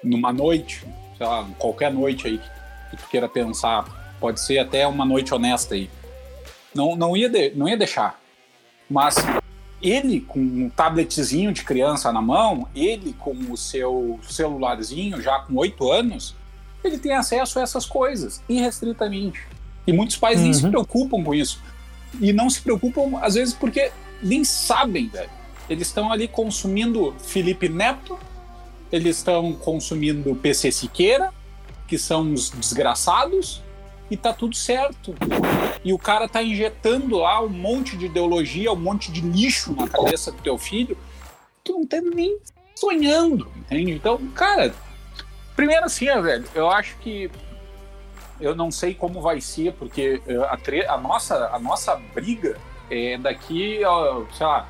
[0.02, 0.84] numa noite,
[1.16, 2.38] sei lá, qualquer noite aí
[2.90, 5.90] que tu queira pensar, pode ser até uma noite honesta aí.
[6.74, 8.20] Não, não, ia, de- não ia deixar.
[8.88, 9.16] Mas
[9.82, 15.54] ele com um tabletzinho de criança na mão, ele com o seu celularzinho já com
[15.56, 16.34] oito anos,
[16.82, 19.40] ele tem acesso a essas coisas irrestritamente.
[19.86, 20.54] E muitos pais nem Uhum.
[20.54, 21.60] se preocupam com isso.
[22.20, 23.90] E não se preocupam, às vezes, porque
[24.22, 25.30] nem sabem, velho.
[25.68, 28.18] Eles estão ali consumindo Felipe Neto,
[28.90, 31.32] eles estão consumindo PC Siqueira,
[31.88, 33.62] que são os desgraçados,
[34.10, 35.14] e tá tudo certo.
[35.84, 39.88] E o cara tá injetando lá um monte de ideologia, um monte de lixo na
[39.88, 40.96] cabeça do teu filho,
[41.64, 42.38] tu não tá nem
[42.74, 43.92] sonhando, entende?
[43.92, 44.74] Então, cara,
[45.54, 47.30] primeiro assim, velho, eu acho que
[48.40, 52.58] eu não sei como vai ser, porque eh, a, tre- a nossa, a nossa briga
[52.90, 53.80] é daqui,
[54.36, 54.68] sei lá,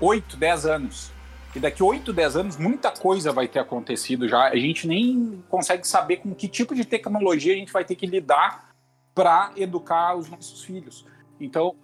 [0.00, 1.09] 8, 10 anos.
[1.54, 4.48] E daqui 8, 10 anos, muita coisa vai ter acontecido já.
[4.48, 8.06] A gente nem consegue saber com que tipo de tecnologia a gente vai ter que
[8.06, 8.70] lidar
[9.14, 11.04] para educar os nossos filhos.
[11.40, 11.74] Então,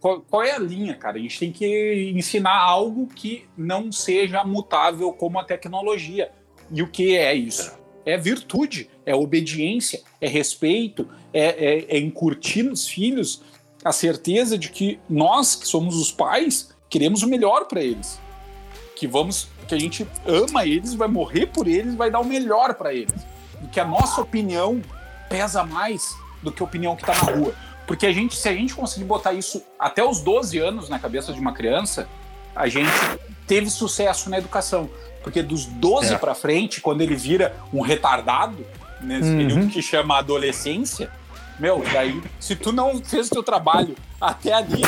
[0.00, 1.16] qual, qual é a linha, cara?
[1.16, 6.32] A gente tem que ensinar algo que não seja mutável como a tecnologia.
[6.70, 7.78] E o que é isso?
[8.04, 13.42] É virtude, é obediência, é respeito, é, é, é incutir nos filhos
[13.84, 18.18] a certeza de que nós, que somos os pais, queremos o melhor para eles.
[19.04, 22.72] Que vamos, que a gente ama eles, vai morrer por eles, vai dar o melhor
[22.72, 23.12] para eles.
[23.62, 24.80] E que a nossa opinião
[25.28, 27.52] pesa mais do que a opinião que está na rua.
[27.86, 31.34] Porque a gente, se a gente conseguir botar isso até os 12 anos na cabeça
[31.34, 32.08] de uma criança,
[32.56, 32.88] a gente
[33.46, 34.88] teve sucesso na educação.
[35.22, 36.16] Porque dos 12 É.
[36.16, 38.64] para frente, quando ele vira um retardado,
[39.02, 39.36] nesse Uhum.
[39.36, 41.10] período que chama adolescência,
[41.60, 44.80] meu, daí, se tu não fez o teu trabalho até ali,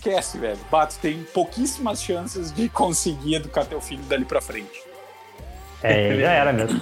[0.00, 0.58] esquece, velho.
[0.70, 4.82] Bato, tem pouquíssimas chances de conseguir educar teu filho dali pra frente.
[5.82, 6.80] É, já era mesmo.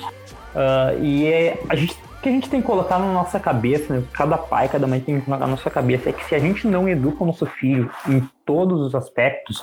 [0.54, 3.94] Ah, e é, a gente, o que a gente tem que colocar na nossa cabeça,
[3.94, 4.04] né?
[4.12, 6.66] cada pai, cada mãe tem que colocar na nossa cabeça, é que se a gente
[6.66, 9.60] não educa o nosso filho em todos os aspectos,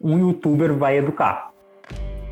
[0.00, 1.50] um youtuber vai educar.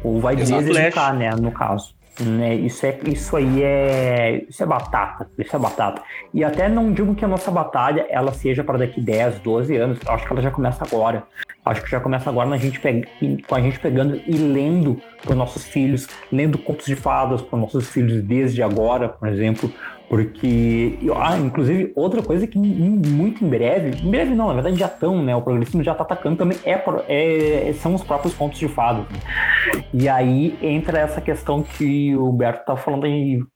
[0.03, 0.62] Ou vai Exato.
[0.62, 1.95] deseducar, né, no caso.
[2.18, 4.44] Né, isso, é, isso aí é.
[4.48, 5.29] Isso é batata.
[5.38, 6.02] Isso é batata.
[6.33, 9.98] E até não digo que a nossa batalha ela seja para daqui 10, 12 anos.
[10.07, 11.24] Acho que ela já começa agora.
[11.64, 13.07] Acho que já começa agora na gente pega,
[13.46, 17.57] com a gente pegando e lendo para os nossos filhos, lendo contos de fadas para
[17.57, 19.70] os nossos filhos desde agora, por exemplo.
[20.09, 24.87] Porque, ah, inclusive, outra coisa que muito em breve, em breve não, na verdade já
[24.87, 25.35] estão, né?
[25.35, 29.05] O progressismo já está atacando também, é, é- são os próprios contos de fadas.
[29.11, 29.85] né?
[29.92, 33.47] E aí entra essa questão que o Berto tá falando e o,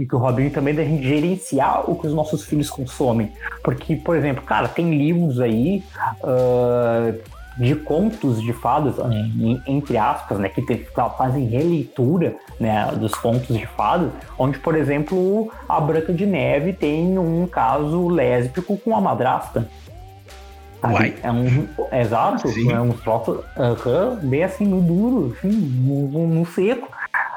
[0.00, 3.30] e que o Robinho também, da gente gerenciar o que os nossos filhos consomem.
[3.62, 5.82] Porque, por exemplo, cara, tem livros aí
[6.24, 7.12] ah,
[7.60, 8.94] de contos de fadas,
[9.66, 10.86] entre aspas, né, que te-
[11.18, 17.18] fazem releitura né, dos contos de fadas, onde, por exemplo, a Branca de Neve tem
[17.18, 19.68] um caso lésbico com a madrasta.
[21.22, 21.68] É um.
[21.92, 22.72] Exato, Sim.
[22.72, 26.88] é um troço aham, bem assim no duro, assim, no- no seco.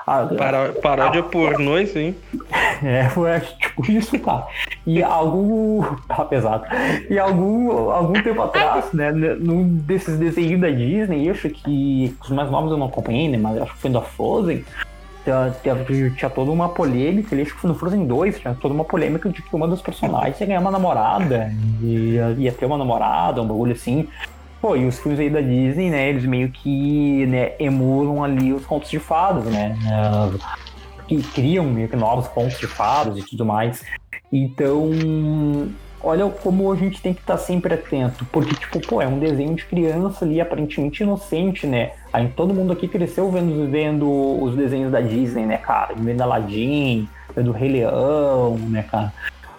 [0.05, 2.15] Paró- Paródia pornô, isso aí.
[2.83, 4.45] é, foi tipo isso, cara.
[4.85, 5.81] E algum.
[6.07, 6.65] Tá pesado.
[7.09, 12.29] E algum, algum tempo atrás, né, num desses desenhos da Disney, eu acho que os
[12.29, 14.63] mais novos eu não acompanhei, né, mas acho que foi da Frozen.
[15.23, 15.53] Tinha,
[16.17, 19.41] tinha, toda uma polêmica, acho que foi no Frozen 2, tinha toda uma polêmica de
[19.41, 21.49] que uma dos personagens ia ganhar uma namorada,
[21.81, 24.05] ia, ia ter uma namorada, um bagulho assim.
[24.63, 28.65] Pô, e os filmes aí da Disney, né, eles meio que né, emulam ali os
[28.65, 29.78] contos de fadas, né?
[29.84, 30.39] né,
[31.06, 33.84] que criam meio que novos contos de fadas e tudo mais.
[34.32, 34.89] Então,
[36.02, 39.54] olha como a gente tem que estar sempre atento, porque, tipo, pô, é um desenho
[39.54, 41.91] de criança ali, aparentemente inocente, né?
[42.13, 44.10] Aí todo mundo aqui cresceu vendo, vendo
[44.41, 45.93] os desenhos da Disney, né, cara?
[45.93, 49.12] Vendo Aladdin, vendo Rei Leão, né, cara?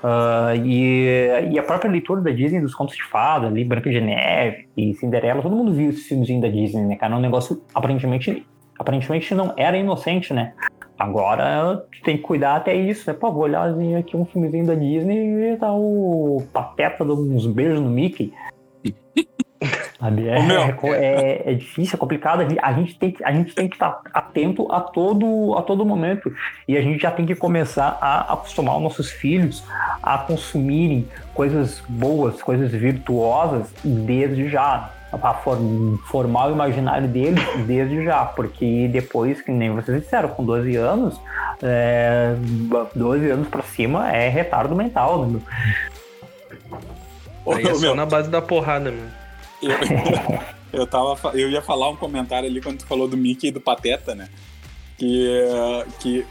[0.06, 4.02] Ah, e, e a própria leitura da Disney dos contos de fada, ali, Branca de
[4.02, 7.14] Neve e Cinderela, todo mundo viu esse filmezinho da Disney, né, cara?
[7.14, 8.46] É um negócio aparentemente,
[8.78, 10.52] aparentemente não era inocente, né?
[10.98, 13.16] Agora tem que cuidar até isso, né?
[13.18, 17.80] Pô, vou olhar aqui um filmezinho da Disney e tá o Pateta dando uns beijos
[17.80, 18.30] no Mickey.
[19.98, 20.28] Sabe?
[20.28, 20.60] É, meu.
[20.94, 22.44] é, é difícil, é complicado.
[22.62, 26.32] A gente, tem, que- a gente tem que estar atento a todo, a todo momento.
[26.66, 29.64] E a gente já tem que começar a acostumar os nossos filhos
[30.02, 34.90] a consumirem coisas boas, coisas virtuosas desde já.
[35.12, 35.32] Para
[36.06, 38.24] formar o imaginário deles desde já.
[38.24, 41.20] Porque depois, que nem vocês disseram, com 12 anos,
[41.62, 42.34] é,
[42.96, 45.38] 12 anos pra cima é retardo mental, né?
[47.44, 47.54] meu?
[47.54, 49.23] Aí é só meu, na base da porrada, mano.
[49.66, 50.40] Eu,
[50.80, 53.60] eu, tava, eu ia falar um comentário ali quando tu falou do Mickey e do
[53.60, 54.28] Pateta, né?
[54.96, 55.40] Que,
[56.00, 56.24] que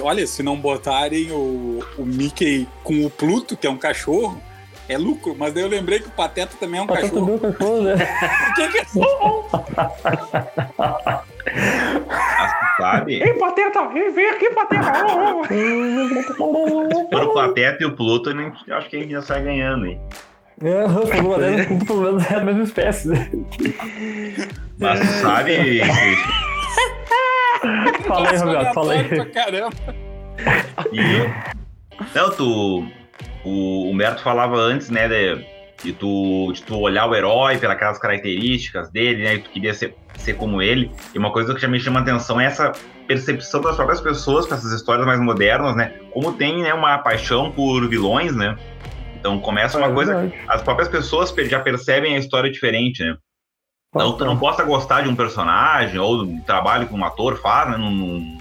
[0.00, 4.40] olha, se não botarem o, o Mickey com o Pluto, que é um cachorro,
[4.88, 5.36] é lucro.
[5.38, 7.38] Mas daí eu lembrei que o Pateta também é um Pateta cachorro.
[7.38, 7.94] do cachorro, né?
[8.54, 9.48] Que é só
[12.76, 13.22] Sabe?
[13.22, 14.92] Ei, Pateta, vem, vem aqui, Pateta.
[17.10, 18.30] Por o Pateta e o Pluto,
[18.70, 20.00] acho que a gente já sai ganhando, hein?
[20.62, 23.08] É, pelo menos, pelo menos é a mesma espécie.
[23.08, 23.30] né?
[24.78, 25.80] Mas tu sabe,
[28.06, 29.04] Fala aí, Roberto, fala aí.
[29.04, 29.76] pra caramba.
[30.92, 31.30] e-
[32.14, 32.86] Não, tu.
[33.44, 35.44] o Humberto falava antes, né, de,
[35.84, 39.94] de, tu, de tu olhar o herói pelas características dele, né, e tu queria ser,
[40.18, 40.90] ser como ele.
[41.14, 42.72] E uma coisa que já me chama a atenção é essa
[43.06, 47.50] percepção das próprias pessoas com essas histórias mais modernas, né, como tem, né, uma paixão
[47.52, 48.56] por vilões, né.
[49.20, 50.42] Então começa uma É coisa, verdade.
[50.48, 53.16] as próprias pessoas já percebem a história diferente, né.
[53.94, 57.70] Não, tu não possa gostar de um personagem ou do trabalho que um ator faz,
[57.70, 58.38] né, num,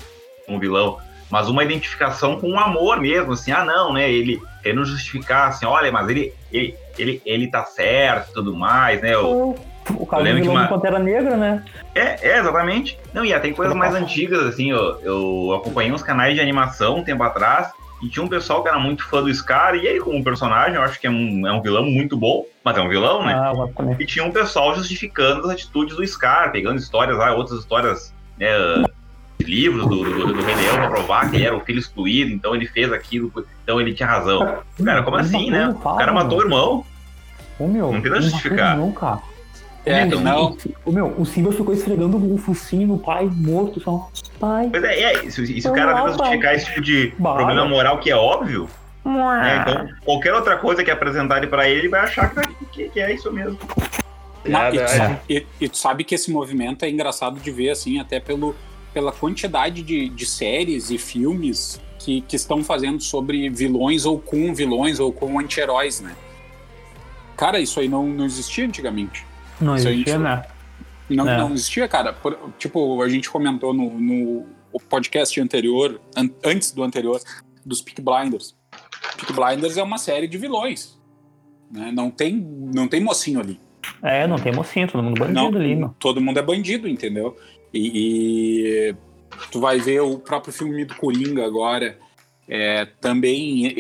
[0.48, 0.98] num- vilão,
[1.30, 5.66] mas uma identificação com um amor mesmo, assim, ah não, né, ele querendo justificar, assim,
[5.66, 9.56] olha, mas ele, ele, ele, ele tá certo e tudo mais, né, o,
[9.96, 11.66] O caso do lembro de vilão uma- do Pantera Negra, né?
[11.96, 12.98] é, é, exatamente.
[13.14, 17.04] Não, e até coisas mais antigas, assim, eu, eu acompanhei uns canais de animação um
[17.04, 17.72] tempo atrás,
[18.02, 20.82] e tinha um pessoal que era muito fã do Scar, e ele como personagem, eu
[20.82, 23.54] acho que é um, é um vilão muito bom, mas é um vilão, né, Ah,
[24.00, 28.48] e tinha um pessoal justificando as atitudes do Scar, pegando histórias lá, outras histórias, né,
[29.40, 32.32] de livros do, do, do Rei Leão pra provar que ele era o filho excluído,
[32.32, 33.32] então ele fez aquilo,
[33.64, 34.64] então ele tinha razão.
[34.84, 35.70] Cara, como assim, né?
[35.70, 36.86] o cara, matou o irmão.
[37.58, 38.78] Ô, meu, Não ele matou justificar.
[38.78, 39.22] Não, cara.
[39.86, 40.58] É, meu, não.
[40.86, 44.10] O, meu, o Simba ficou esfregando o focinho no pai morto, só.
[44.40, 44.68] Pai.
[44.72, 47.14] Pois é, é e se, e se o Então, cara tenta justificar esse tipo de
[47.18, 47.36] Bah.
[47.36, 48.70] problema moral que é óbvio,
[49.06, 53.00] né, então qualquer outra coisa que apresentarem pra ele, ele vai achar que, que, que
[53.00, 53.58] é isso mesmo.
[54.46, 57.70] E, tu É, sabe, e- e tu sabe que esse movimento é engraçado de ver,
[57.72, 58.56] assim, até pelo,
[58.94, 64.54] pela quantidade de, de séries e filmes que, que estão fazendo sobre vilões ou com
[64.54, 66.16] vilões ou com anti-heróis, né?
[67.36, 69.26] Cara, isso aí não, não existia antigamente.
[69.60, 70.44] Não existia, isso- né?
[71.10, 71.38] Não, É.
[71.38, 72.14] não existia, cara.
[72.14, 74.46] Por- tipo, a gente comentou no, no
[74.90, 77.20] podcast anterior, an- antes do anterior,
[77.66, 78.56] dos Peak Blinders.
[79.18, 80.98] Peak Blinders é uma série de vilões.
[81.72, 81.92] Né?
[81.94, 82.36] Não, tem,
[82.74, 83.60] não tem mocinho ali.
[84.04, 85.96] É, não tem mocinho, todo mundo bandido Não, ali, meu.
[86.00, 87.36] todo mundo é bandido, entendeu?
[87.74, 88.96] E, e
[89.52, 91.98] tu vai ver o próprio filme do Coringa agora,
[92.48, 93.74] é, também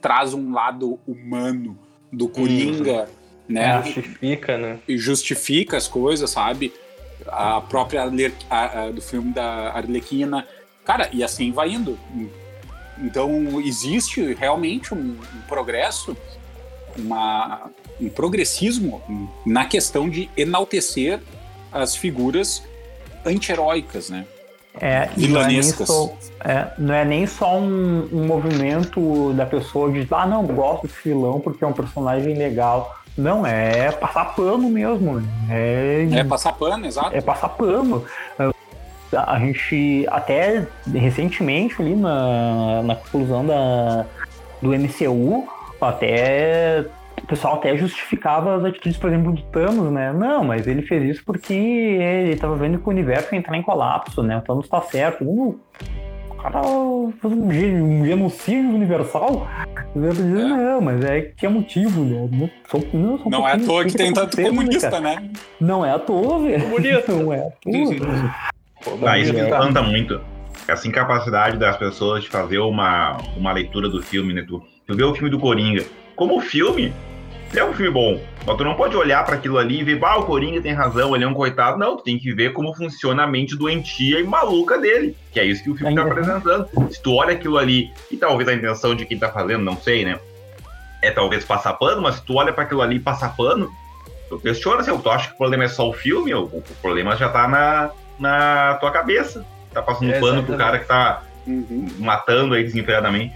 [0.00, 1.78] traz um lado humano
[2.12, 3.08] do Coringa,
[3.48, 3.82] né?
[3.82, 4.78] Justifica, né?
[4.88, 6.72] E justifica as coisas, sabe?
[7.26, 10.46] A própria Arle- a- a- do filme da Arlequina.
[10.84, 11.98] Cara, e assim vai indo.
[12.98, 16.16] Então, existe realmente um, um progresso,
[16.96, 17.70] uma,
[18.00, 19.02] um progressismo
[19.44, 21.20] na questão de enaltecer
[21.72, 22.62] as figuras
[23.24, 24.24] anti-heróicas, né?
[24.78, 30.06] É, não é, só, é, não é nem só um, um movimento da pessoa de
[30.10, 32.94] ah, não, gosto desse vilão porque é um personagem legal.
[33.16, 35.22] Não, é passar pano mesmo.
[35.50, 37.16] É, É passar pano, exato.
[37.16, 38.04] é passar pano.
[39.12, 44.04] A gente, até recentemente, ali na, na conclusão da,
[44.60, 45.48] do MCU,
[45.80, 46.84] até
[47.22, 50.12] o pessoal até justificava as atitudes, por exemplo, do Thanos, né?
[50.12, 53.62] Não, mas ele fez isso porque ele estava vendo que o universo ia entrar em
[53.62, 54.36] colapso, né?
[54.36, 55.24] O Thanos tá certo.
[55.24, 55.58] Uh,
[56.50, 56.62] cara
[57.20, 59.48] fez um, gen- um genocídio universal.
[59.94, 62.28] Eu ia dizer, Não, mas é que tinha motivo, né?
[62.30, 64.90] Não, só, não, só um Não é à toa que tem tá tanto acontecendo, comunista,
[64.90, 65.02] cara?
[65.02, 65.30] né?
[65.60, 66.62] Não é à toa, velho.
[66.64, 67.12] Comunista.
[67.12, 69.10] Não é à toa.
[69.10, 69.44] Ah, isso me É.
[69.44, 70.20] espanta muito.
[70.68, 74.44] Essa incapacidade das pessoas de fazer uma, uma leitura do filme, né?
[74.46, 75.84] Tu, tu vê o filme do Coringa.
[76.14, 76.92] Como filme,
[77.54, 78.20] é um filme bom.
[78.46, 81.14] Mas tu não pode olhar pra aquilo ali e ver, ah, o Coringa tem razão,
[81.14, 81.78] ele é um coitado.
[81.78, 85.16] Não, tu tem que ver como funciona a mente doentia e maluca dele.
[85.32, 86.68] Que é isso que o filme tá Ainda- apresentando.
[86.92, 90.04] Se tu olha aquilo ali, e talvez a intenção de quem tá fazendo, não sei,
[90.04, 90.18] né?
[91.02, 93.68] É talvez passar pano, mas se tu olha pra aquilo ali e passar pano,
[94.28, 97.16] tu questiona se tu acha que o problema é só o filme, ou o problema
[97.16, 99.44] já tá na, na tua cabeça.
[99.72, 101.88] Tá passando É, pano pro cara que tá Uhum.
[101.98, 103.34] matando aí desenfreadamente.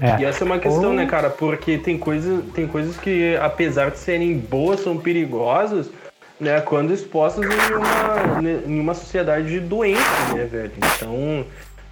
[0.00, 0.20] É.
[0.20, 1.28] E essa é uma questão, Ou- né, cara?
[1.30, 5.90] Porque tem, coisa, tem coisas que, apesar de serem boas, são perigosas,
[6.40, 6.60] né?
[6.60, 9.98] Quando expostas em uma, em uma sociedade doente,
[10.34, 10.72] né, velho?
[10.76, 11.44] Então.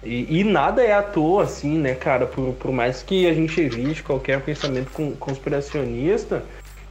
[0.03, 2.25] E, e nada é à toa, assim, né, cara?
[2.27, 6.43] Por, por mais que a gente evite qualquer pensamento con- conspiracionista,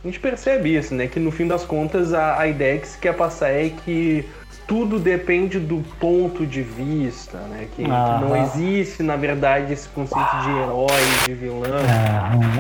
[0.05, 1.07] a gente percebe isso, né?
[1.07, 4.25] Que no fim das contas a, a ideia que se quer passar é que
[4.67, 7.67] tudo depende do ponto de vista, né?
[7.77, 7.95] Que, que não
[8.35, 8.43] Aham.
[8.45, 10.87] existe, na verdade, esse conceito de herói,
[11.27, 11.63] de vilão.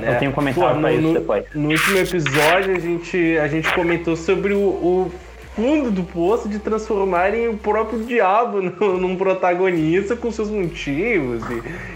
[0.04, 0.14] É, É.
[0.14, 1.44] Eu tenho um comentário Pô, pra no- isso no- depois.
[1.54, 5.12] No último episódio a gente, a gente comentou sobre o, o
[5.56, 11.42] fundo do poço de transformarem o próprio diabo no- num protagonista com seus motivos.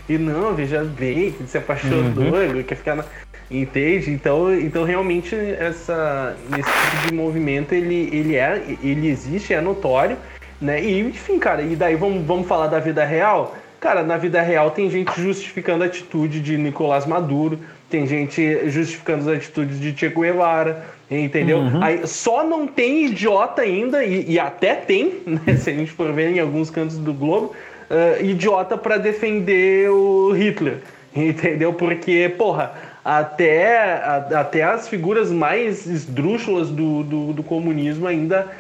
[0.09, 3.05] E, e não, veja bem, que ele se apaixonou, ele quer ficar na.
[3.51, 4.13] Entende?
[4.13, 10.17] Então, então realmente essa, esse tipo de movimento ele, ele, é, ele existe, é notório,
[10.61, 10.81] né?
[10.81, 13.57] E enfim, cara, e daí vamos, vamos falar da vida real?
[13.81, 19.29] Cara, na vida real tem gente justificando a atitude de Nicolás Maduro, tem gente justificando
[19.29, 21.61] as atitudes de Che Guevara, entendeu?
[21.81, 26.13] Aí só não tem idiota ainda, e, e até tem, né, se a gente for
[26.13, 27.53] ver em alguns cantos do globo,
[27.91, 30.77] ah, idiota pra defender o Hitler,
[31.17, 31.73] entendeu?
[31.73, 32.73] Porque, porra,
[33.05, 38.51] até, a, até as figuras mais esdrúxulas do, do, do comunismo ainda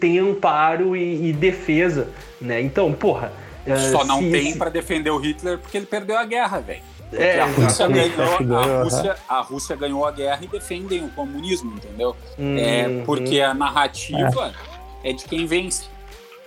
[0.00, 2.08] têm amparo e, e, defesa,
[2.40, 2.60] né?
[2.60, 3.32] Então, porra...
[3.92, 6.82] Só não tem para defender o Hitler porque ele perdeu a guerra, velho.
[7.12, 11.74] É, a Rússia, ganhou, a, Rússia, a Rússia ganhou a guerra e defendem o comunismo,
[11.74, 12.16] entendeu?
[12.38, 12.56] Uhum.
[12.58, 14.52] É porque a narrativa
[15.04, 15.84] é, é de quem vence.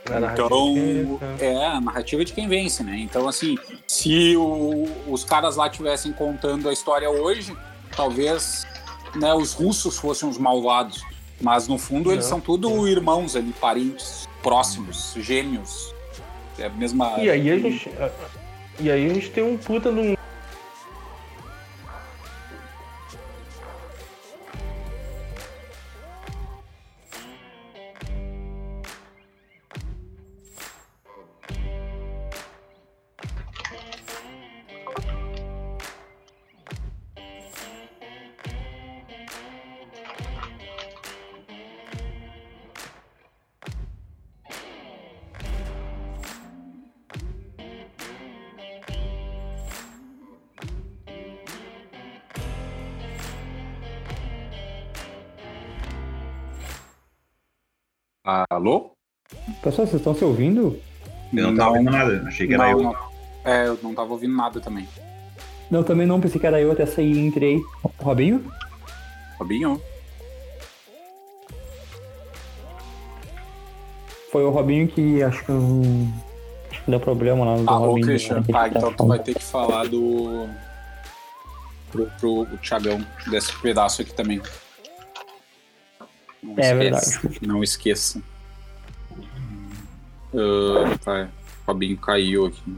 [0.06, 2.98] Então, é a narrativa de quem vence, né?
[3.00, 7.56] Então, assim, se o, os caras lá tivessem contando a história hoje,
[7.96, 8.68] talvez
[9.16, 11.04] né, os russos fossem os malvados.
[11.42, 15.94] Mas no fundo eles são tudo irmãos ali, parentes próximos, gêmeos.
[16.58, 17.16] É a mesma.
[17.20, 17.92] E aí a gente.
[18.80, 20.15] E aí a gente tem um puta num Alô?
[59.86, 60.80] Vocês estão se ouvindo?
[61.34, 62.84] Eu não tava ouvindo nada, achei que era não, eu.
[62.84, 62.96] Não.
[63.44, 64.88] É, eu não tava ouvindo nada também.
[65.70, 67.60] Não, também não, pensei que era eu, até sair e entrei.
[68.00, 68.52] Robinho?
[69.40, 69.82] Robinho?
[74.32, 75.52] Foi o Robinho que acho que,
[76.72, 78.06] acho que deu problema lá no ah, Robinho.
[78.06, 80.48] Ah, Christian, tá, então tu vai ter que falar do...
[81.92, 84.42] pro, pro Thiagão desse pedaço aqui também.
[86.44, 87.20] Não é esquece.
[87.20, 87.48] verdade.
[87.48, 88.22] Não esqueça.
[90.36, 91.30] Uh, tá.
[91.62, 92.78] O Fabinho caiu aqui.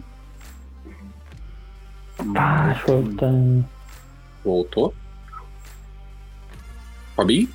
[2.34, 3.66] Tá, voltando.
[4.46, 4.94] Voltou?
[7.16, 7.50] Fabinho?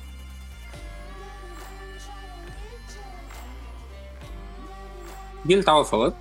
[5.43, 6.15] O que ele tava falando?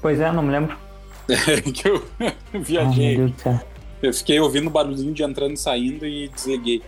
[0.00, 0.76] Pois é, não me lembro.
[1.28, 2.04] É que eu
[2.62, 3.32] viajei.
[4.02, 6.82] eu fiquei ouvindo barulhinho de entrando e saindo e desliguei.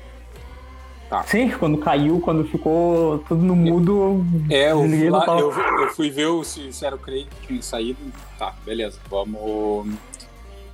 [1.14, 1.22] Tá.
[1.22, 4.26] Sim, quando caiu, quando ficou tudo no mudo.
[4.50, 7.62] É, eu fui, lá, eu, eu fui ver se, se era o Craig que tinha
[7.62, 7.98] saído.
[8.36, 9.94] Tá, beleza, vamos.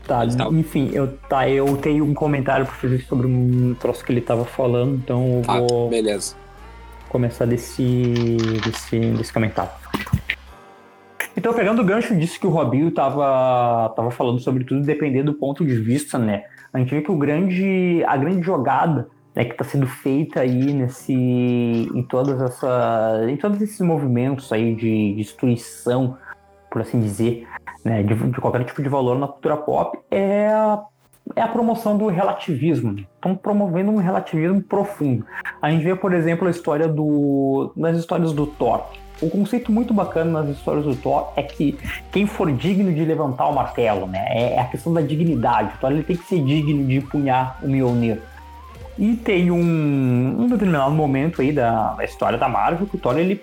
[0.07, 4.22] Tá, enfim, eu, tá, eu tenho um comentário pra fazer sobre um troço que ele
[4.22, 5.91] tava falando, então eu tá, vou.
[5.91, 6.34] Beleza.
[7.11, 9.72] Começar desse, desse, desse comentário.
[11.36, 15.38] Então, pegando o gancho disso que o Robinho tava, tava falando sobre tudo, dependendo do
[15.38, 16.45] ponto de vista, né?
[16.72, 19.09] A gente vê que o grande, a grande jogada
[19.41, 24.74] né, que está sendo feita aí nesse, em todas essa, em todos esses movimentos aí
[24.74, 26.18] de destruição,
[26.70, 27.49] por assim dizer,
[27.82, 30.82] né, de, de, qualquer tipo de valor na cultura pop é a,
[31.34, 32.97] é a promoção do relativismo.
[33.14, 35.24] Estão promovendo um relativismo profundo.
[35.62, 38.84] A gente vê, por exemplo, a história do, nas histórias do Thor.
[39.22, 41.78] Um conceito muito bacana nas histórias do Thor é que
[42.12, 44.24] quem for digno de levantar o martelo, né?
[44.30, 45.74] É, é a questão da dignidade.
[45.74, 48.20] O Thor ele tem que ser digno de punhar o Mjolnir.
[49.01, 53.16] E tem um, um determinado momento aí da, da, história da Marvel que o Thor
[53.16, 53.40] ele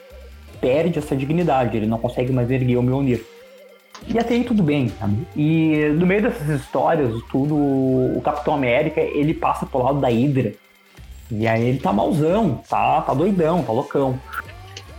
[0.62, 3.26] perde essa dignidade, ele não consegue mais erguer o Mjolnir.
[4.08, 4.94] E até aí tudo bem?
[5.36, 10.54] E no meio dessas histórias, tudo, o Capitão América, ele passa pro lado da Hydra.
[11.32, 14.20] E aí ele tá malzão, tá, tá doidão, tá loucão.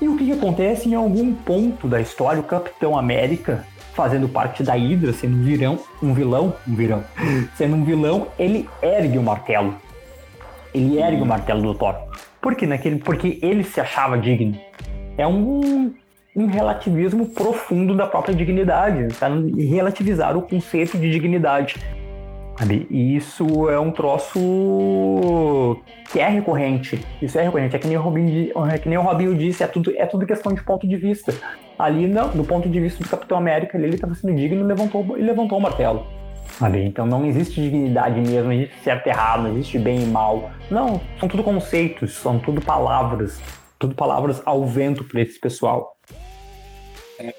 [0.03, 4.65] E o que, que acontece em algum ponto da história, o Capitão América, fazendo parte
[4.65, 7.05] da Hydra, sendo um um vilão, um virão,
[7.55, 9.77] sendo um vilão, ele ergue o martelo.
[10.75, 11.95] Ele ergue o martelo do Thor.
[12.41, 12.67] Por quê?
[12.67, 14.59] Naquele, porque ele se achava digno.
[15.17, 15.93] É um,
[16.37, 19.09] um relativismo profundo da própria dignidade.
[19.19, 19.29] Tá?
[19.29, 21.77] Relativizar o conceito de dignidade.
[22.91, 27.05] E isso é um troço que é recorrente.
[27.23, 27.77] Isso é recorrente.
[27.77, 30.27] É que nem o Robinho, é que nem o Robinho disse, é tudo, é tudo
[30.27, 31.33] questão de ponto de vista.
[31.79, 35.07] Ali, não, do ponto de vista do Capitão América, ele estava sendo digno e levantou,
[35.15, 36.05] levantou o martelo.
[36.59, 36.85] Sabe?
[36.85, 40.51] Então não existe dignidade mesmo, não existe certo e errado, não existe bem e mal.
[40.69, 43.41] Não, são tudo conceitos, são tudo palavras.
[43.79, 45.97] Tudo palavras ao vento para esse pessoal.
[47.21, 47.33] É,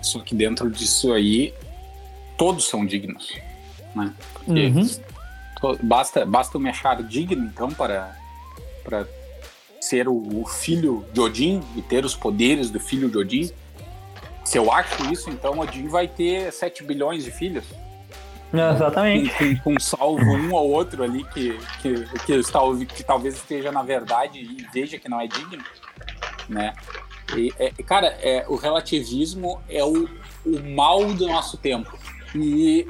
[0.00, 1.52] só que dentro disso aí,
[2.38, 3.36] todos são dignos.
[3.96, 4.14] Né?
[4.46, 5.76] Uhum.
[5.82, 8.16] Basta, basta me achar digno, então, para,
[8.84, 9.06] para
[9.80, 13.50] ser o, o filho de Odin e ter os poderes do filho de Odin.
[14.44, 17.64] Se eu acho isso, então Odin vai ter 7 bilhões de filhos.
[18.52, 19.56] Exatamente.
[19.56, 22.60] Com, com salvo um ou outro ali que, que, que, está,
[22.94, 25.64] que talvez esteja na verdade e veja que não é digno,
[26.48, 26.74] né?
[27.36, 30.08] E, é, cara, é, o relativismo é o,
[30.44, 31.98] o mal do nosso tempo.
[32.34, 32.86] E,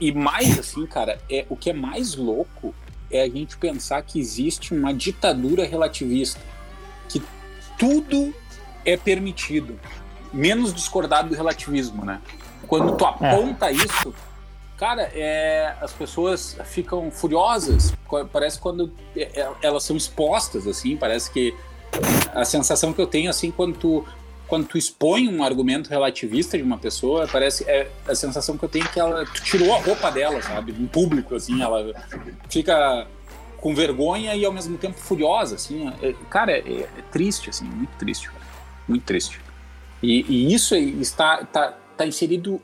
[0.00, 2.74] e mais assim, cara, é o que é mais louco
[3.10, 6.40] é a gente pensar que existe uma ditadura relativista,
[7.08, 7.20] que
[7.76, 8.32] tudo
[8.84, 9.78] é permitido,
[10.32, 12.20] menos discordar do relativismo, né?
[12.68, 14.14] Quando tu aponta isso,
[14.80, 17.92] cara, é, as pessoas ficam furiosas.
[18.32, 20.96] Parece quando é, é, elas são expostas, assim.
[20.96, 21.54] Parece que
[22.32, 24.06] a sensação que eu tenho, assim, quando tu,
[24.48, 28.70] quando tu expõe um argumento relativista de uma pessoa, parece é, a sensação que eu
[28.70, 30.72] tenho é que ela tu tirou a roupa dela, sabe?
[30.72, 31.92] Em público, assim, ela
[32.48, 33.06] fica
[33.58, 35.92] com vergonha e ao mesmo tempo furiosa, assim.
[36.00, 38.46] É, cara, é, é, triste, assim, muito triste, cara.
[38.88, 39.42] muito triste.
[40.02, 42.62] E, e isso está, está, está inserido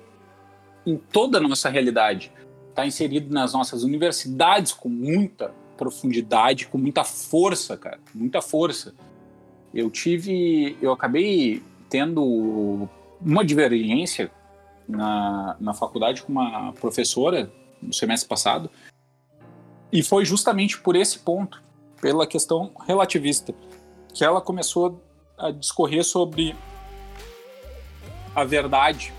[0.86, 2.32] em toda a nossa realidade.
[2.70, 8.94] Está inserido nas nossas universidades com muita profundidade, com muita força, cara, muita força.
[9.74, 12.88] Eu tive, eu acabei tendo
[13.20, 14.30] uma divergência
[14.88, 17.50] na, na faculdade com uma professora
[17.82, 18.70] no semestre passado,
[19.92, 21.62] e foi justamente por esse ponto,
[22.00, 23.54] pela questão relativista,
[24.12, 25.02] que ela começou
[25.38, 26.54] a discorrer sobre
[28.34, 29.12] a verdade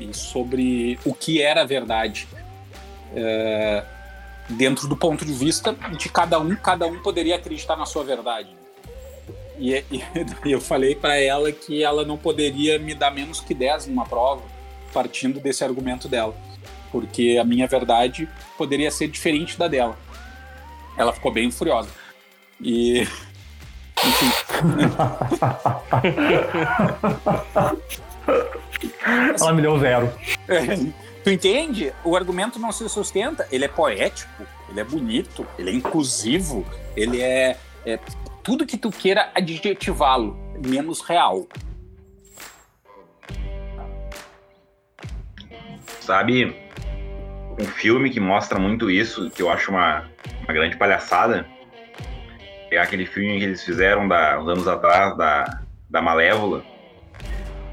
[0.00, 2.26] e sobre o que era verdade.
[3.14, 3.84] É,
[4.48, 8.48] dentro do ponto de vista de cada um, cada um poderia acreditar na sua verdade.
[9.58, 10.02] E, e
[10.50, 14.42] eu falei para ela que ela não poderia me dar menos que 10 numa prova,
[14.92, 16.34] partindo desse argumento dela,
[16.90, 19.98] porque a minha verdade poderia ser diferente da dela.
[20.96, 21.90] Ela ficou bem furiosa.
[22.60, 23.06] E.
[24.02, 24.30] Enfim.
[29.04, 30.12] Ela me deu zero.
[31.24, 31.92] tu entende?
[32.04, 33.46] O argumento não se sustenta.
[33.50, 36.64] Ele é poético, ele é bonito, ele é inclusivo,
[36.96, 37.98] ele é, é
[38.42, 41.46] tudo que tu queira adjetivá-lo, menos real.
[46.00, 46.56] Sabe,
[47.58, 50.08] um filme que mostra muito isso, que eu acho uma,
[50.42, 51.46] uma grande palhaçada,
[52.70, 56.64] é aquele filme que eles fizeram da, uns anos atrás, da, da Malévola,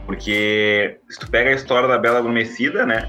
[0.08, 3.08] porque se tu pega a história da Bela Adormecida, né,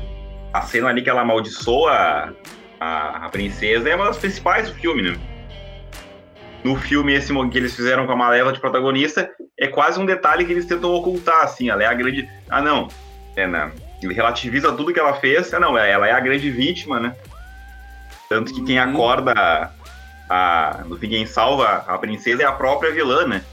[0.52, 2.34] a cena ali que ela amaldiçoa
[2.80, 5.18] a, a princesa é uma das principais do filme, né?
[6.64, 10.44] No filme esse que eles fizeram com a Malévola de protagonista, é quase um detalhe
[10.44, 12.28] que eles tentam ocultar, assim, ela é a grande...
[12.50, 12.88] Ah, não,
[13.36, 13.70] é, né?
[14.02, 17.14] ele relativiza tudo que ela fez, ah, não, ela é a grande vítima, né?
[18.28, 18.90] Tanto que quem uhum.
[18.90, 19.70] acorda a,
[20.28, 23.44] a, no fim quem salva a princesa é a própria vilã, né?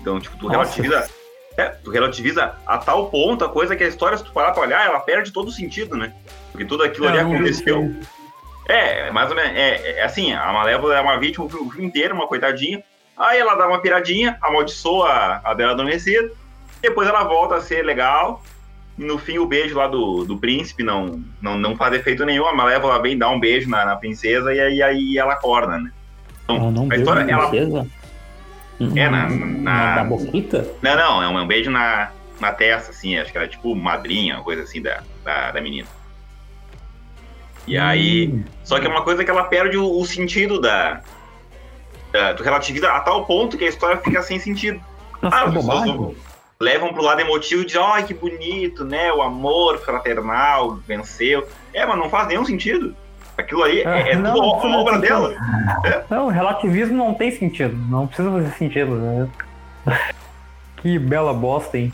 [0.00, 0.58] Então, tipo, tu Nossa.
[0.58, 1.17] relativiza
[1.58, 4.62] é, tu relativiza a tal ponto a coisa que a história, se tu parar pra
[4.62, 6.14] olhar, ela perde todo o sentido, né?
[6.52, 7.96] Porque tudo aquilo ali aconteceu.
[8.68, 9.50] É, mais ou menos.
[9.56, 12.82] É, é, assim, a Malévola é uma vítima o filme inteiro, uma coitadinha.
[13.16, 16.30] Aí ela dá uma piradinha, amaldiçoa a, a Bela Adormecida.
[16.80, 18.40] Depois ela volta a ser legal.
[18.96, 22.46] E no fim, o beijo lá do, do príncipe não, não, não faz efeito nenhum.
[22.46, 25.90] A Malévola vem dar um beijo na, na princesa e aí, aí ela acorda, né?
[26.44, 27.86] Então, ela não a história, ela, princesa?
[28.80, 29.28] É, na.
[29.28, 30.66] Na, na boquita?
[30.80, 32.10] Não, não, é um, beijo na,
[32.40, 33.16] na testa, assim.
[33.16, 35.88] Acho que ela é tipo madrinha, uma coisa assim da, da, da menina.
[37.66, 37.82] E hum.
[37.82, 38.44] aí.
[38.62, 41.02] Só que é uma coisa que ela perde o, o sentido da,
[42.12, 42.32] da.
[42.32, 44.80] Do relativiza a tal ponto que a história fica sem sentido.
[45.20, 46.16] Nossa, ah, as pessoas
[46.60, 49.12] levam pro lado emotivo de ai que bonito, né?
[49.12, 51.48] O amor fraternal venceu.
[51.72, 52.96] É, mas não faz nenhum sentido.
[53.38, 55.32] Aquilo aí é, é não, tudo uma obra dela.
[55.84, 56.04] É.
[56.10, 57.76] Não, relativismo não tem sentido.
[57.88, 58.96] Não precisa fazer sentido.
[58.96, 59.28] Né?
[60.78, 61.92] que bela bosta, hein?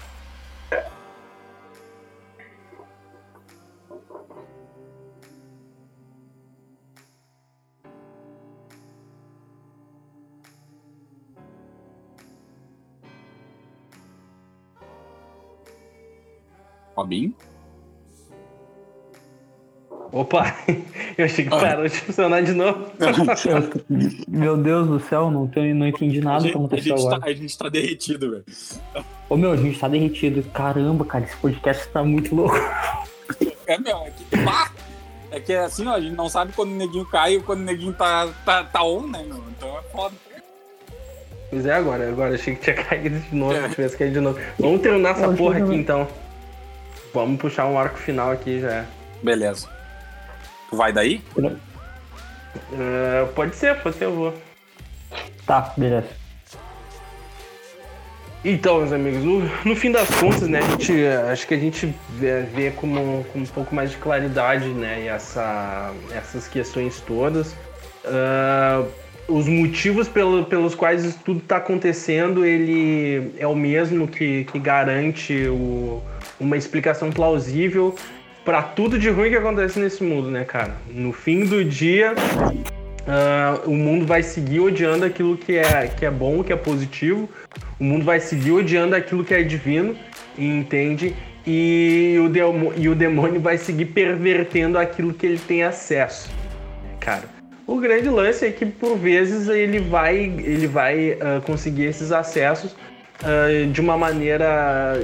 [16.96, 17.34] Robinho?
[20.12, 20.56] Opa,
[21.18, 22.86] eu achei que parou de funcionar de novo.
[24.28, 27.20] meu Deus do céu, não, tenho, não entendi nada que aconteceu a agora.
[27.20, 28.44] Tá, a gente tá derretido, velho.
[29.28, 30.42] Ô meu, a gente tá derretido.
[30.52, 32.56] Caramba, cara, esse podcast tá muito louco.
[33.66, 34.70] É, meu, é que, pá,
[35.30, 37.64] é que assim, ó, a gente não sabe quando o neguinho cai ou quando o
[37.64, 39.42] neguinho tá, tá, tá on, né, meu?
[39.56, 40.14] Então é foda.
[41.48, 43.68] Pois é, agora, agora achei que tinha caído de novo, é.
[43.70, 44.38] tivesse caído de novo.
[44.58, 46.06] Vamos terminar essa porra aqui então.
[47.14, 48.84] Vamos puxar um arco final aqui já.
[49.22, 49.73] Beleza.
[50.70, 51.22] Tu vai daí?
[51.36, 54.34] Uh, pode ser, pode ser, eu vou.
[55.46, 56.08] Tá, beleza.
[58.44, 60.92] Então, meus amigos, no, no fim das contas, né, a gente,
[61.32, 65.92] acho que a gente vê, vê com, com um pouco mais de claridade, né, essa,
[66.12, 67.52] essas questões todas.
[68.04, 68.86] Uh,
[69.26, 74.58] os motivos pelo, pelos quais isso tudo está acontecendo, ele é o mesmo que, que
[74.58, 76.02] garante o,
[76.38, 77.94] uma explicação plausível
[78.44, 80.76] para tudo de ruim que acontece nesse mundo, né, cara?
[80.90, 86.10] No fim do dia, uh, o mundo vai seguir odiando aquilo que é, que é
[86.10, 87.28] bom, que é positivo.
[87.80, 89.96] O mundo vai seguir odiando aquilo que é divino,
[90.38, 91.14] entende?
[91.46, 96.30] E o, demônio, e o demônio vai seguir pervertendo aquilo que ele tem acesso,
[97.00, 97.24] cara.
[97.66, 102.72] O grande lance é que por vezes ele vai, ele vai uh, conseguir esses acessos
[103.22, 105.00] uh, de uma maneira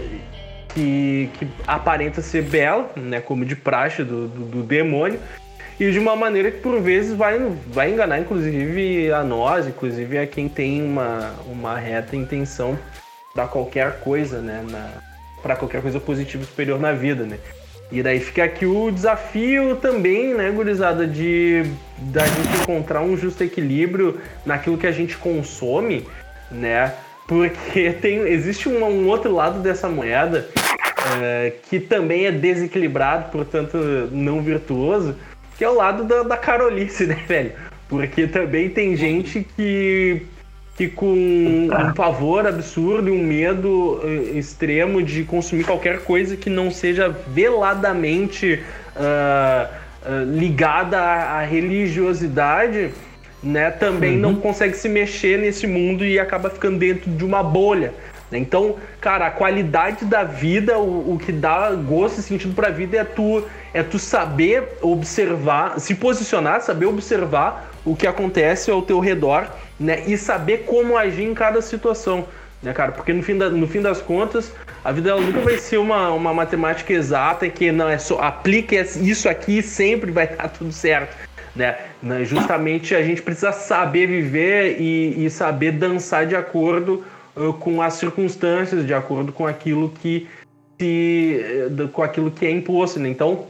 [0.75, 5.21] que, que aparenta ser bela, né, como de praxe do, do, do, demônio,
[5.79, 10.27] e de uma maneira que por vezes vai, vai enganar inclusive a nós, inclusive a
[10.27, 12.79] quem tem uma, uma reta intenção
[13.35, 14.65] para qualquer coisa, né,
[15.43, 17.39] para qualquer coisa positiva superior na vida, né.
[17.93, 21.65] E daí fica aqui o desafio também, né, gurizada, de
[21.99, 26.07] da gente encontrar um justo equilíbrio naquilo que a gente consome,
[26.51, 26.95] né?
[27.31, 30.49] Porque tem, existe um, um outro lado dessa moeda
[31.23, 33.79] é, que também é desequilibrado, portanto
[34.11, 35.15] não virtuoso,
[35.57, 37.53] que é o lado da, da carolice, né, velho?
[37.89, 40.23] Porque também tem gente que,
[40.77, 46.51] que com um pavor absurdo e um medo uh, extremo de consumir qualquer coisa que
[46.51, 48.61] não seja veladamente
[48.97, 49.73] uh,
[50.05, 52.91] uh, ligada à, à religiosidade
[53.43, 54.21] né, também uhum.
[54.21, 57.95] não consegue se mexer nesse mundo e acaba ficando dentro de uma bolha.
[58.31, 58.39] Né?
[58.39, 62.71] Então, cara, a qualidade da vida, o, o que dá gosto e sentido para a
[62.71, 68.83] vida é tu, é tu saber observar, se posicionar, saber observar o que acontece ao
[68.83, 69.47] teu redor,
[69.79, 72.27] né, e saber como agir em cada situação,
[72.63, 72.93] né, cara?
[72.93, 74.53] Porque no fim, da, no fim das contas,
[74.85, 78.77] a vida ela nunca vai ser uma, uma matemática exata que não é só aplique
[78.77, 81.17] isso aqui e sempre vai estar tudo certo
[81.55, 81.79] né?
[82.03, 82.25] né?
[82.25, 87.05] Justamente a gente precisa saber viver e, e saber dançar de acordo
[87.61, 90.29] com as circunstâncias, de acordo com aquilo que
[90.79, 91.41] se,
[91.71, 93.09] uh, com aquilo que é imposto, né?
[93.09, 93.47] Então,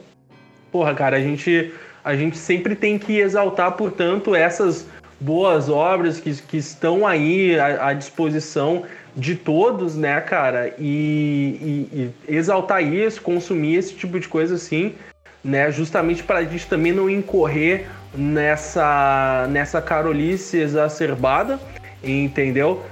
[0.70, 1.72] porra, cara, a gente
[2.02, 4.86] a gente sempre tem que exaltar, portanto, essas
[5.20, 8.84] boas obras que, que estão aí à, à disposição
[9.14, 10.74] de todos, né, cara?
[10.78, 14.94] E, e, e, exaltar isso, consumir esse tipo de coisa assim,
[15.42, 15.70] né?
[15.70, 21.58] Justamente para a gente também não incorrer nessa, nessa carolice exacerbada,
[22.02, 22.82] entendeu?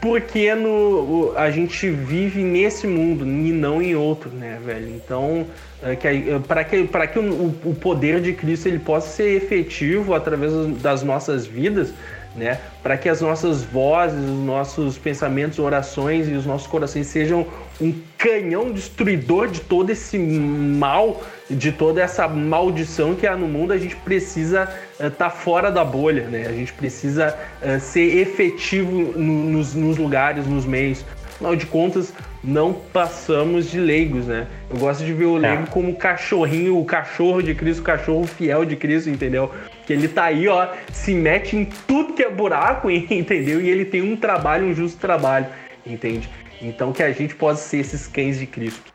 [0.00, 4.88] Porque no, a gente vive nesse mundo e não em outro, né, velho?
[4.88, 5.46] Então,
[5.82, 10.52] é para que, para que o, o poder de Cristo ele possa ser efetivo através
[10.80, 11.92] das nossas vidas,
[12.36, 12.60] né?
[12.82, 17.46] Para que as nossas vozes, os nossos pensamentos, orações e os nossos corações sejam
[17.80, 23.72] um canhão destruidor de todo esse mal, de toda essa maldição que há no mundo,
[23.72, 26.46] a gente precisa estar uh, tá fora da bolha, né?
[26.48, 31.04] A gente precisa uh, ser efetivo no, nos, nos lugares, nos meios.
[31.34, 34.46] Afinal de contas, não passamos de leigos, né?
[34.70, 35.66] Eu gosto de ver o leigo é.
[35.66, 39.50] como o cachorrinho, o cachorro de Cristo, o cachorro fiel de Cristo, entendeu?
[39.86, 43.60] Que ele tá aí, ó, se mete em tudo que é buraco, entendeu?
[43.60, 45.46] E ele tem um trabalho, um justo trabalho,
[45.86, 46.28] entende?
[46.60, 48.92] Então que a gente possa ser esses cães de Cristo.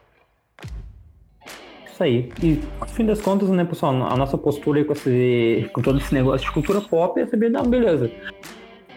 [1.91, 2.29] Isso aí.
[2.41, 6.13] E, no fim das contas, né, pessoal, a nossa postura com, esse, com todo esse
[6.13, 8.11] negócio de cultura pop é saber, não, beleza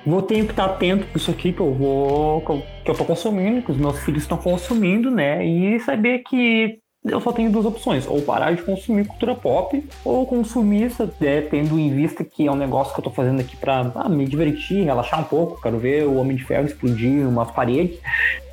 [0.07, 2.41] vou ter que estar atento com isso aqui que eu vou
[2.85, 5.45] que eu tô consumindo, que os meus filhos estão consumindo, né?
[5.45, 10.27] E saber que eu só tenho duas opções, ou parar de consumir cultura pop, ou
[10.27, 10.91] consumir,
[11.21, 14.09] né, tendo em vista que é um negócio que eu tô fazendo aqui pra ah,
[14.09, 17.99] me divertir, relaxar um pouco, quero ver o Homem de Ferro explodir umas paredes,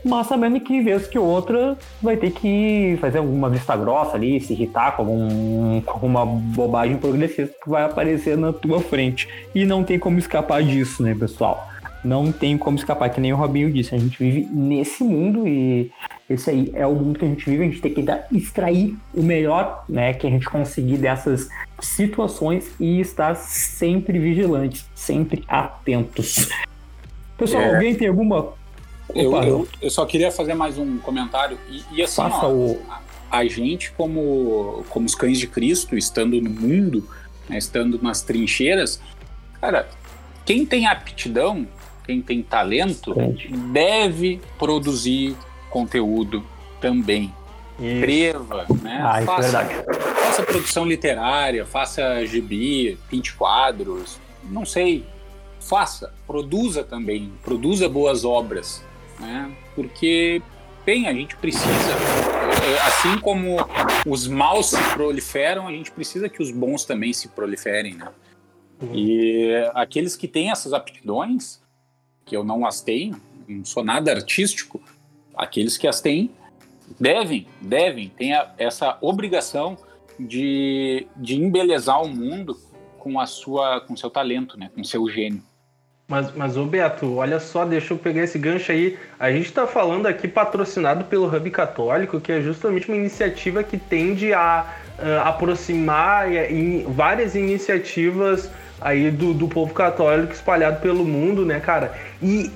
[0.03, 4.51] mas sabendo que vez que outra vai ter que fazer alguma vista grossa ali, se
[4.51, 9.29] irritar com, algum, com alguma bobagem progressista que vai aparecer na tua frente.
[9.55, 11.69] E não tem como escapar disso, né, pessoal?
[12.03, 13.93] Não tem como escapar, que nem o Robinho disse.
[13.93, 15.91] A gente vive nesse mundo e
[16.33, 17.63] esse aí é o mundo que a gente vive.
[17.63, 22.99] A gente tem que extrair o melhor né, que a gente conseguir dessas situações e
[22.99, 26.49] estar sempre vigilantes, sempre atentos.
[27.37, 27.73] Pessoal, é.
[27.75, 28.53] alguém tem alguma.
[29.13, 31.57] Eu, eu, eu, só queria fazer mais um comentário.
[31.69, 32.81] E, e assim, ó, o...
[32.89, 33.01] a,
[33.39, 37.07] a, gente, como, como os cães de Cristo, estando no mundo,
[37.49, 39.01] né, estando nas trincheiras,
[39.59, 39.89] cara,
[40.45, 41.67] quem tem aptidão
[42.11, 43.13] quem tem talento
[43.71, 45.35] deve produzir
[45.71, 46.45] conteúdo
[46.79, 47.33] também.
[47.79, 49.01] Escreva, né?
[49.03, 55.03] Ah, é faça, é faça produção literária, faça gibi, pinte quadros, não sei.
[55.59, 58.83] Faça, produza também, produza boas obras,
[59.19, 59.51] né?
[59.75, 60.41] Porque,
[60.85, 61.95] bem, a gente precisa,
[62.85, 63.57] assim como
[64.05, 68.09] os maus se proliferam, a gente precisa que os bons também se proliferem, né?
[68.81, 68.95] Uhum.
[68.95, 71.61] E aqueles que têm essas aptidões,
[72.25, 74.81] que eu não as tenho, não sou nada artístico,
[75.35, 76.31] aqueles que as têm
[76.99, 79.77] devem, devem, têm essa obrigação
[80.19, 82.57] de, de embelezar o mundo
[82.99, 84.69] com a sua com seu talento, né?
[84.75, 85.41] Com seu gênio.
[86.07, 88.99] Mas, mas ô Beto, olha só, deixa eu pegar esse gancho aí.
[89.17, 93.77] A gente está falando aqui patrocinado pelo Hub Católico, que é justamente uma iniciativa que
[93.77, 98.51] tende a uh, aproximar em várias iniciativas
[98.81, 101.97] aí do, do povo católico espalhado pelo mundo, né, cara?
[102.21, 102.51] E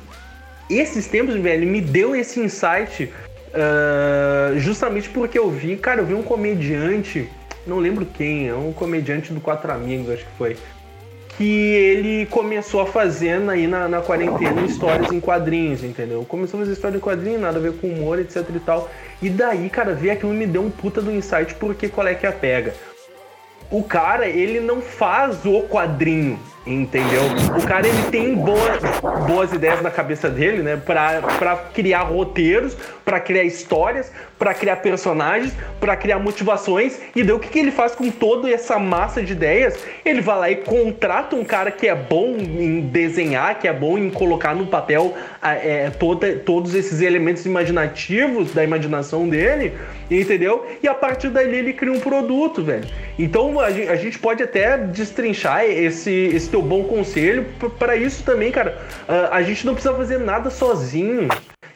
[0.69, 3.11] esses tempos, velho, me deu esse insight
[3.53, 7.29] uh, justamente porque eu vi, cara, eu vi um comediante,
[7.65, 10.57] não lembro quem, é um comediante do Quatro Amigos, acho que foi
[11.37, 16.23] que ele começou a fazer aí na, na quarentena histórias em quadrinhos, entendeu?
[16.23, 18.89] Começou a fazer história em quadrinhos, nada a ver com humor, etc e tal.
[19.21, 22.25] E daí, cara, ver aquilo me deu um puta do insight, porque qual é que
[22.25, 22.73] é a pega?
[23.69, 27.21] O cara, ele não faz o quadrinho, entendeu?
[27.57, 28.79] O cara ele tem boas,
[29.27, 30.75] boas ideias na cabeça dele, né?
[30.83, 36.99] Pra, pra criar roteiros, para criar histórias, para criar personagens, para criar motivações.
[37.15, 39.77] E daí o que, que ele faz com toda essa massa de ideias?
[40.03, 43.97] Ele vai lá e contrata um cara que é bom em desenhar, que é bom
[43.97, 49.73] em colocar no papel é, toda, todos esses elementos imaginativos da imaginação dele,
[50.09, 50.65] entendeu?
[50.81, 52.85] E a partir dali ele cria um produto, velho.
[53.17, 57.45] Então a gente, a gente pode até destrinchar esse, esse teu bom conselho
[57.77, 58.77] para isso também, cara.
[59.29, 61.27] A gente não precisa fazer nada sozinho.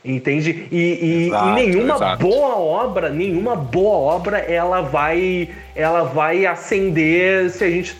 [0.04, 0.66] Entende?
[0.72, 2.24] E, e, exato, e nenhuma exato.
[2.26, 7.98] boa obra, nenhuma boa obra, ela vai, ela vai acender se a gente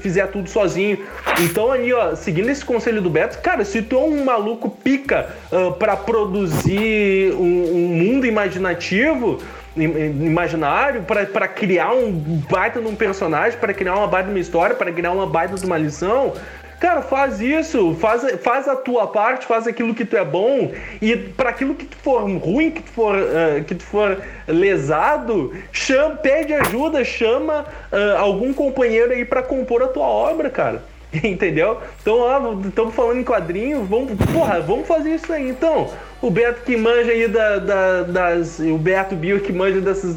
[0.00, 0.98] fizer tudo sozinho.
[1.42, 5.28] Então ali, ó, seguindo esse conselho do Beto, cara, se tu é um maluco pica
[5.52, 9.38] uh, para produzir um, um mundo imaginativo,
[9.76, 12.12] imaginário para criar um
[12.50, 15.54] baita de um personagem, para criar uma baita de uma história, para criar uma baita
[15.54, 16.32] de uma lição,
[16.78, 21.16] Cara, faz isso, faz, faz a tua parte, faz aquilo que tu é bom e
[21.16, 26.16] para aquilo que tu for ruim, que tu for, uh, que tu for lesado, chama,
[26.16, 30.82] pede ajuda, chama uh, algum companheiro aí para compor a tua obra, cara.
[31.24, 31.80] Entendeu?
[32.02, 35.48] Então, ó, estamos falando em quadrinho, vamos, porra, vamos fazer isso aí.
[35.48, 35.88] Então,
[36.20, 38.58] o Beto que manja aí da, da, das.
[38.58, 40.16] O Beto Bio que manja dessas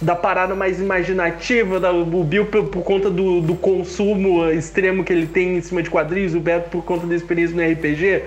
[0.00, 5.12] da parada mais imaginativa, da, o Bill por, por conta do, do, consumo extremo que
[5.12, 8.22] ele tem em cima de quadrinhos, o Beto por conta da experiência no RPG.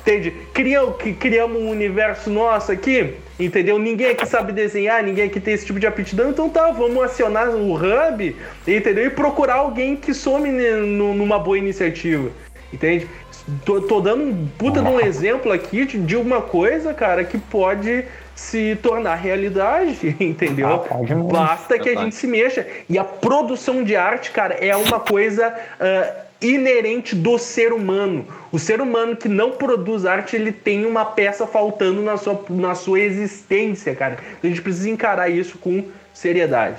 [0.00, 0.32] Entende?
[0.52, 3.78] Criamos, criamos um universo nosso aqui, entendeu?
[3.78, 7.50] Ninguém aqui sabe desenhar, ninguém aqui tem esse tipo de aptidão, então tá, vamos acionar
[7.50, 9.06] o hub, entendeu?
[9.06, 12.30] E procurar alguém que some numa boa iniciativa,
[12.72, 13.06] entende?
[13.64, 17.38] Tô, tô dando um puta de um exemplo aqui de, de uma coisa, cara, que
[17.38, 20.68] pode se tornar realidade, entendeu?
[20.68, 22.66] Ah, Basta que a gente se mexa.
[22.88, 28.26] E a produção de arte, cara, é uma coisa uh, inerente do ser humano.
[28.50, 32.74] O ser humano que não produz arte, ele tem uma peça faltando na sua, na
[32.74, 34.14] sua existência, cara.
[34.38, 36.78] Então a gente precisa encarar isso com seriedade.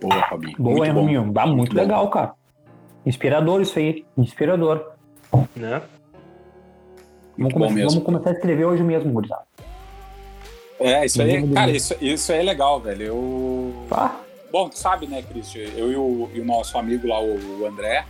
[0.00, 0.56] Boa, Fabinho.
[0.58, 1.32] Boa, muito bom.
[1.32, 2.32] Dá muito, muito legal, cara.
[3.06, 4.04] Inspirador isso aí.
[4.16, 4.91] Inspirador.
[5.56, 5.82] Né?
[7.36, 9.44] Vamos, come vamos, começar a escrever hoje mesmo, gurizada.
[10.78, 13.02] É, isso aí, cara, isso, isso aí é legal, velho.
[13.02, 13.74] Eu.
[13.90, 14.16] Ah.
[14.50, 15.68] Bom, tu sabe, né, Cristian?
[15.76, 18.04] Eu e o, e o, nosso amigo lá, o André,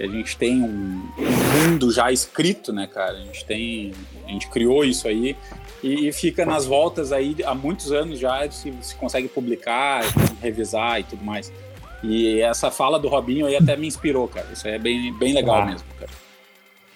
[0.00, 3.12] a gente tem um, um, mundo já escrito, né, cara?
[3.12, 3.92] A gente tem.
[4.26, 5.36] A gente criou isso aí
[5.82, 10.02] e, e fica nas voltas aí há muitos anos já, se, se consegue publicar,
[10.40, 11.52] revisar e tudo mais.
[12.02, 14.46] E essa fala do Robinho aí até me inspirou, cara.
[14.52, 15.66] Isso aí é bem, bem legal ah.
[15.66, 16.10] mesmo, cara.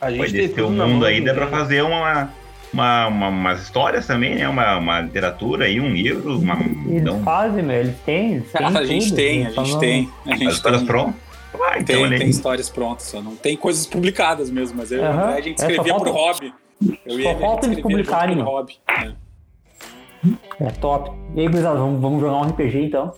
[0.01, 2.33] A gente Pode ter um mundo aí dá pra fazer uma,
[2.73, 4.49] uma, uma, umas histórias também, né?
[4.49, 6.39] Uma, uma literatura aí, um livro.
[6.39, 7.23] Uma, eles então...
[7.23, 8.35] fazem, meu, eles têm.
[8.35, 11.29] Eles têm a, gente tem, a gente tem, a gente As histórias prontas?
[11.55, 15.25] Ah, então, tem, tem histórias prontas, só não tem coisas publicadas mesmo, mas eu, uhum.
[15.25, 16.55] a gente é, escrevia é, pro hobby.
[17.05, 18.41] Eu só falta eles publicarem.
[18.41, 19.15] Hobby, né?
[20.61, 21.11] É top.
[21.35, 23.13] E aí, gurizada, vamos, vamos jogar um RPG então?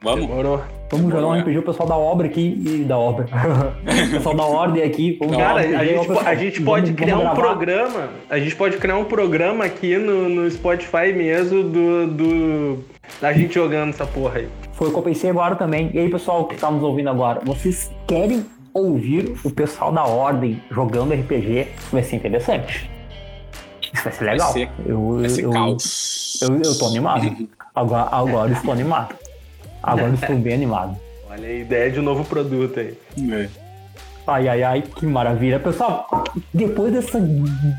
[0.00, 0.26] Vamos.
[0.26, 0.62] Demorou.
[0.90, 3.26] Vamos jogar um RPG, o pessoal da obra aqui e da obra.
[4.06, 5.18] o pessoal da ordem aqui.
[5.20, 8.08] Vamos Cara, a gente, a gente pode vamos, criar vamos um programa.
[8.30, 12.84] A gente pode criar um programa aqui no, no Spotify mesmo do, do
[13.20, 14.48] da gente jogando essa porra aí.
[14.72, 15.90] Foi o que eu pensei agora também.
[15.92, 20.62] E aí, pessoal que está nos ouvindo agora, vocês querem ouvir o pessoal da ordem
[20.70, 21.66] jogando RPG?
[21.92, 22.88] Vai ser interessante.
[23.92, 24.52] Isso vai ser legal.
[24.52, 26.38] Vai ser, eu, vai ser eu, caos.
[26.40, 27.48] Eu, eu, eu tô animado.
[27.74, 29.27] agora, agora estou animado.
[29.82, 30.96] Agora estou bem animado.
[31.30, 32.98] Olha a ideia de um novo produto aí.
[33.30, 33.48] É.
[34.26, 35.58] Ai, ai, ai, que maravilha.
[35.58, 36.06] Pessoal,
[36.52, 37.18] depois dessa,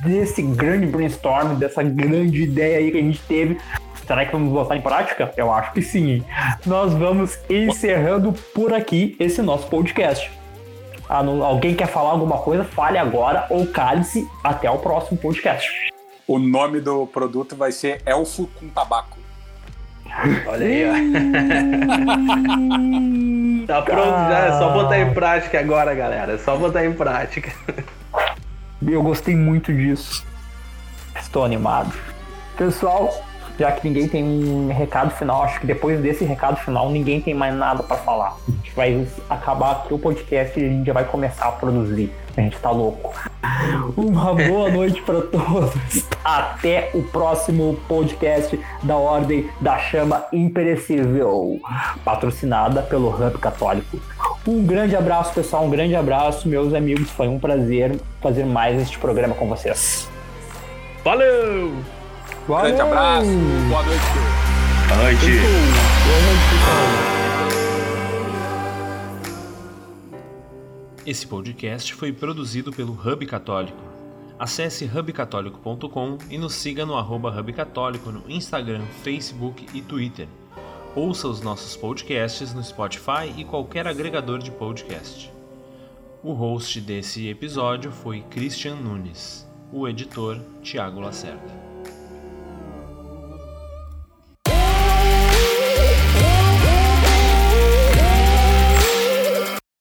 [0.03, 3.59] desse grande brainstorm, dessa grande ideia aí que a gente teve,
[4.07, 5.31] será que vamos botar em prática?
[5.37, 6.23] Eu acho que sim.
[6.65, 10.31] Nós vamos encerrando por aqui esse nosso podcast.
[11.07, 12.63] Ah, alguém quer falar alguma coisa?
[12.63, 15.91] Fale agora ou cale-se até o próximo podcast.
[16.27, 19.19] O nome do produto vai ser Elfo com Tabaco.
[20.47, 20.93] Olha aí, ó.
[23.67, 26.33] tá pronto já, é só botar em prática agora, galera.
[26.33, 27.51] É só botar em prática.
[28.85, 30.25] Eu gostei muito disso.
[31.19, 31.93] Estou animado.
[32.57, 33.13] Pessoal,
[33.59, 37.33] já que ninguém tem um recado final, acho que depois desse recado final ninguém tem
[37.33, 38.37] mais nada para falar.
[38.47, 42.11] A gente vai acabar aqui o podcast e a gente já vai começar a produzir.
[42.39, 43.13] A gente tá louco.
[43.97, 46.05] Uma boa noite para todos.
[46.23, 51.59] Até o próximo podcast da Ordem da Chama Imperecível,
[52.05, 53.99] patrocinada pelo Hub Católico.
[54.47, 55.65] Um grande abraço, pessoal.
[55.65, 57.11] Um grande abraço, meus amigos.
[57.11, 60.09] Foi um prazer fazer mais este programa com vocês.
[61.03, 61.73] Valeu!
[62.47, 62.73] Valeu!
[62.73, 63.27] Grande abraço.
[63.67, 64.01] Boa noite.
[64.87, 65.25] Boa noite.
[65.25, 67.18] Boa noite, pessoal.
[71.09, 73.81] Esse podcast foi produzido pelo Hub Católico.
[74.37, 80.27] Acesse hubcatólico.com e nos siga no arroba Hub Católico no Instagram, Facebook e Twitter.
[80.95, 85.33] Ouça os nossos podcasts no Spotify e qualquer agregador de podcast.
[86.21, 91.68] O host desse episódio foi Christian Nunes, o editor Tiago Lacerda.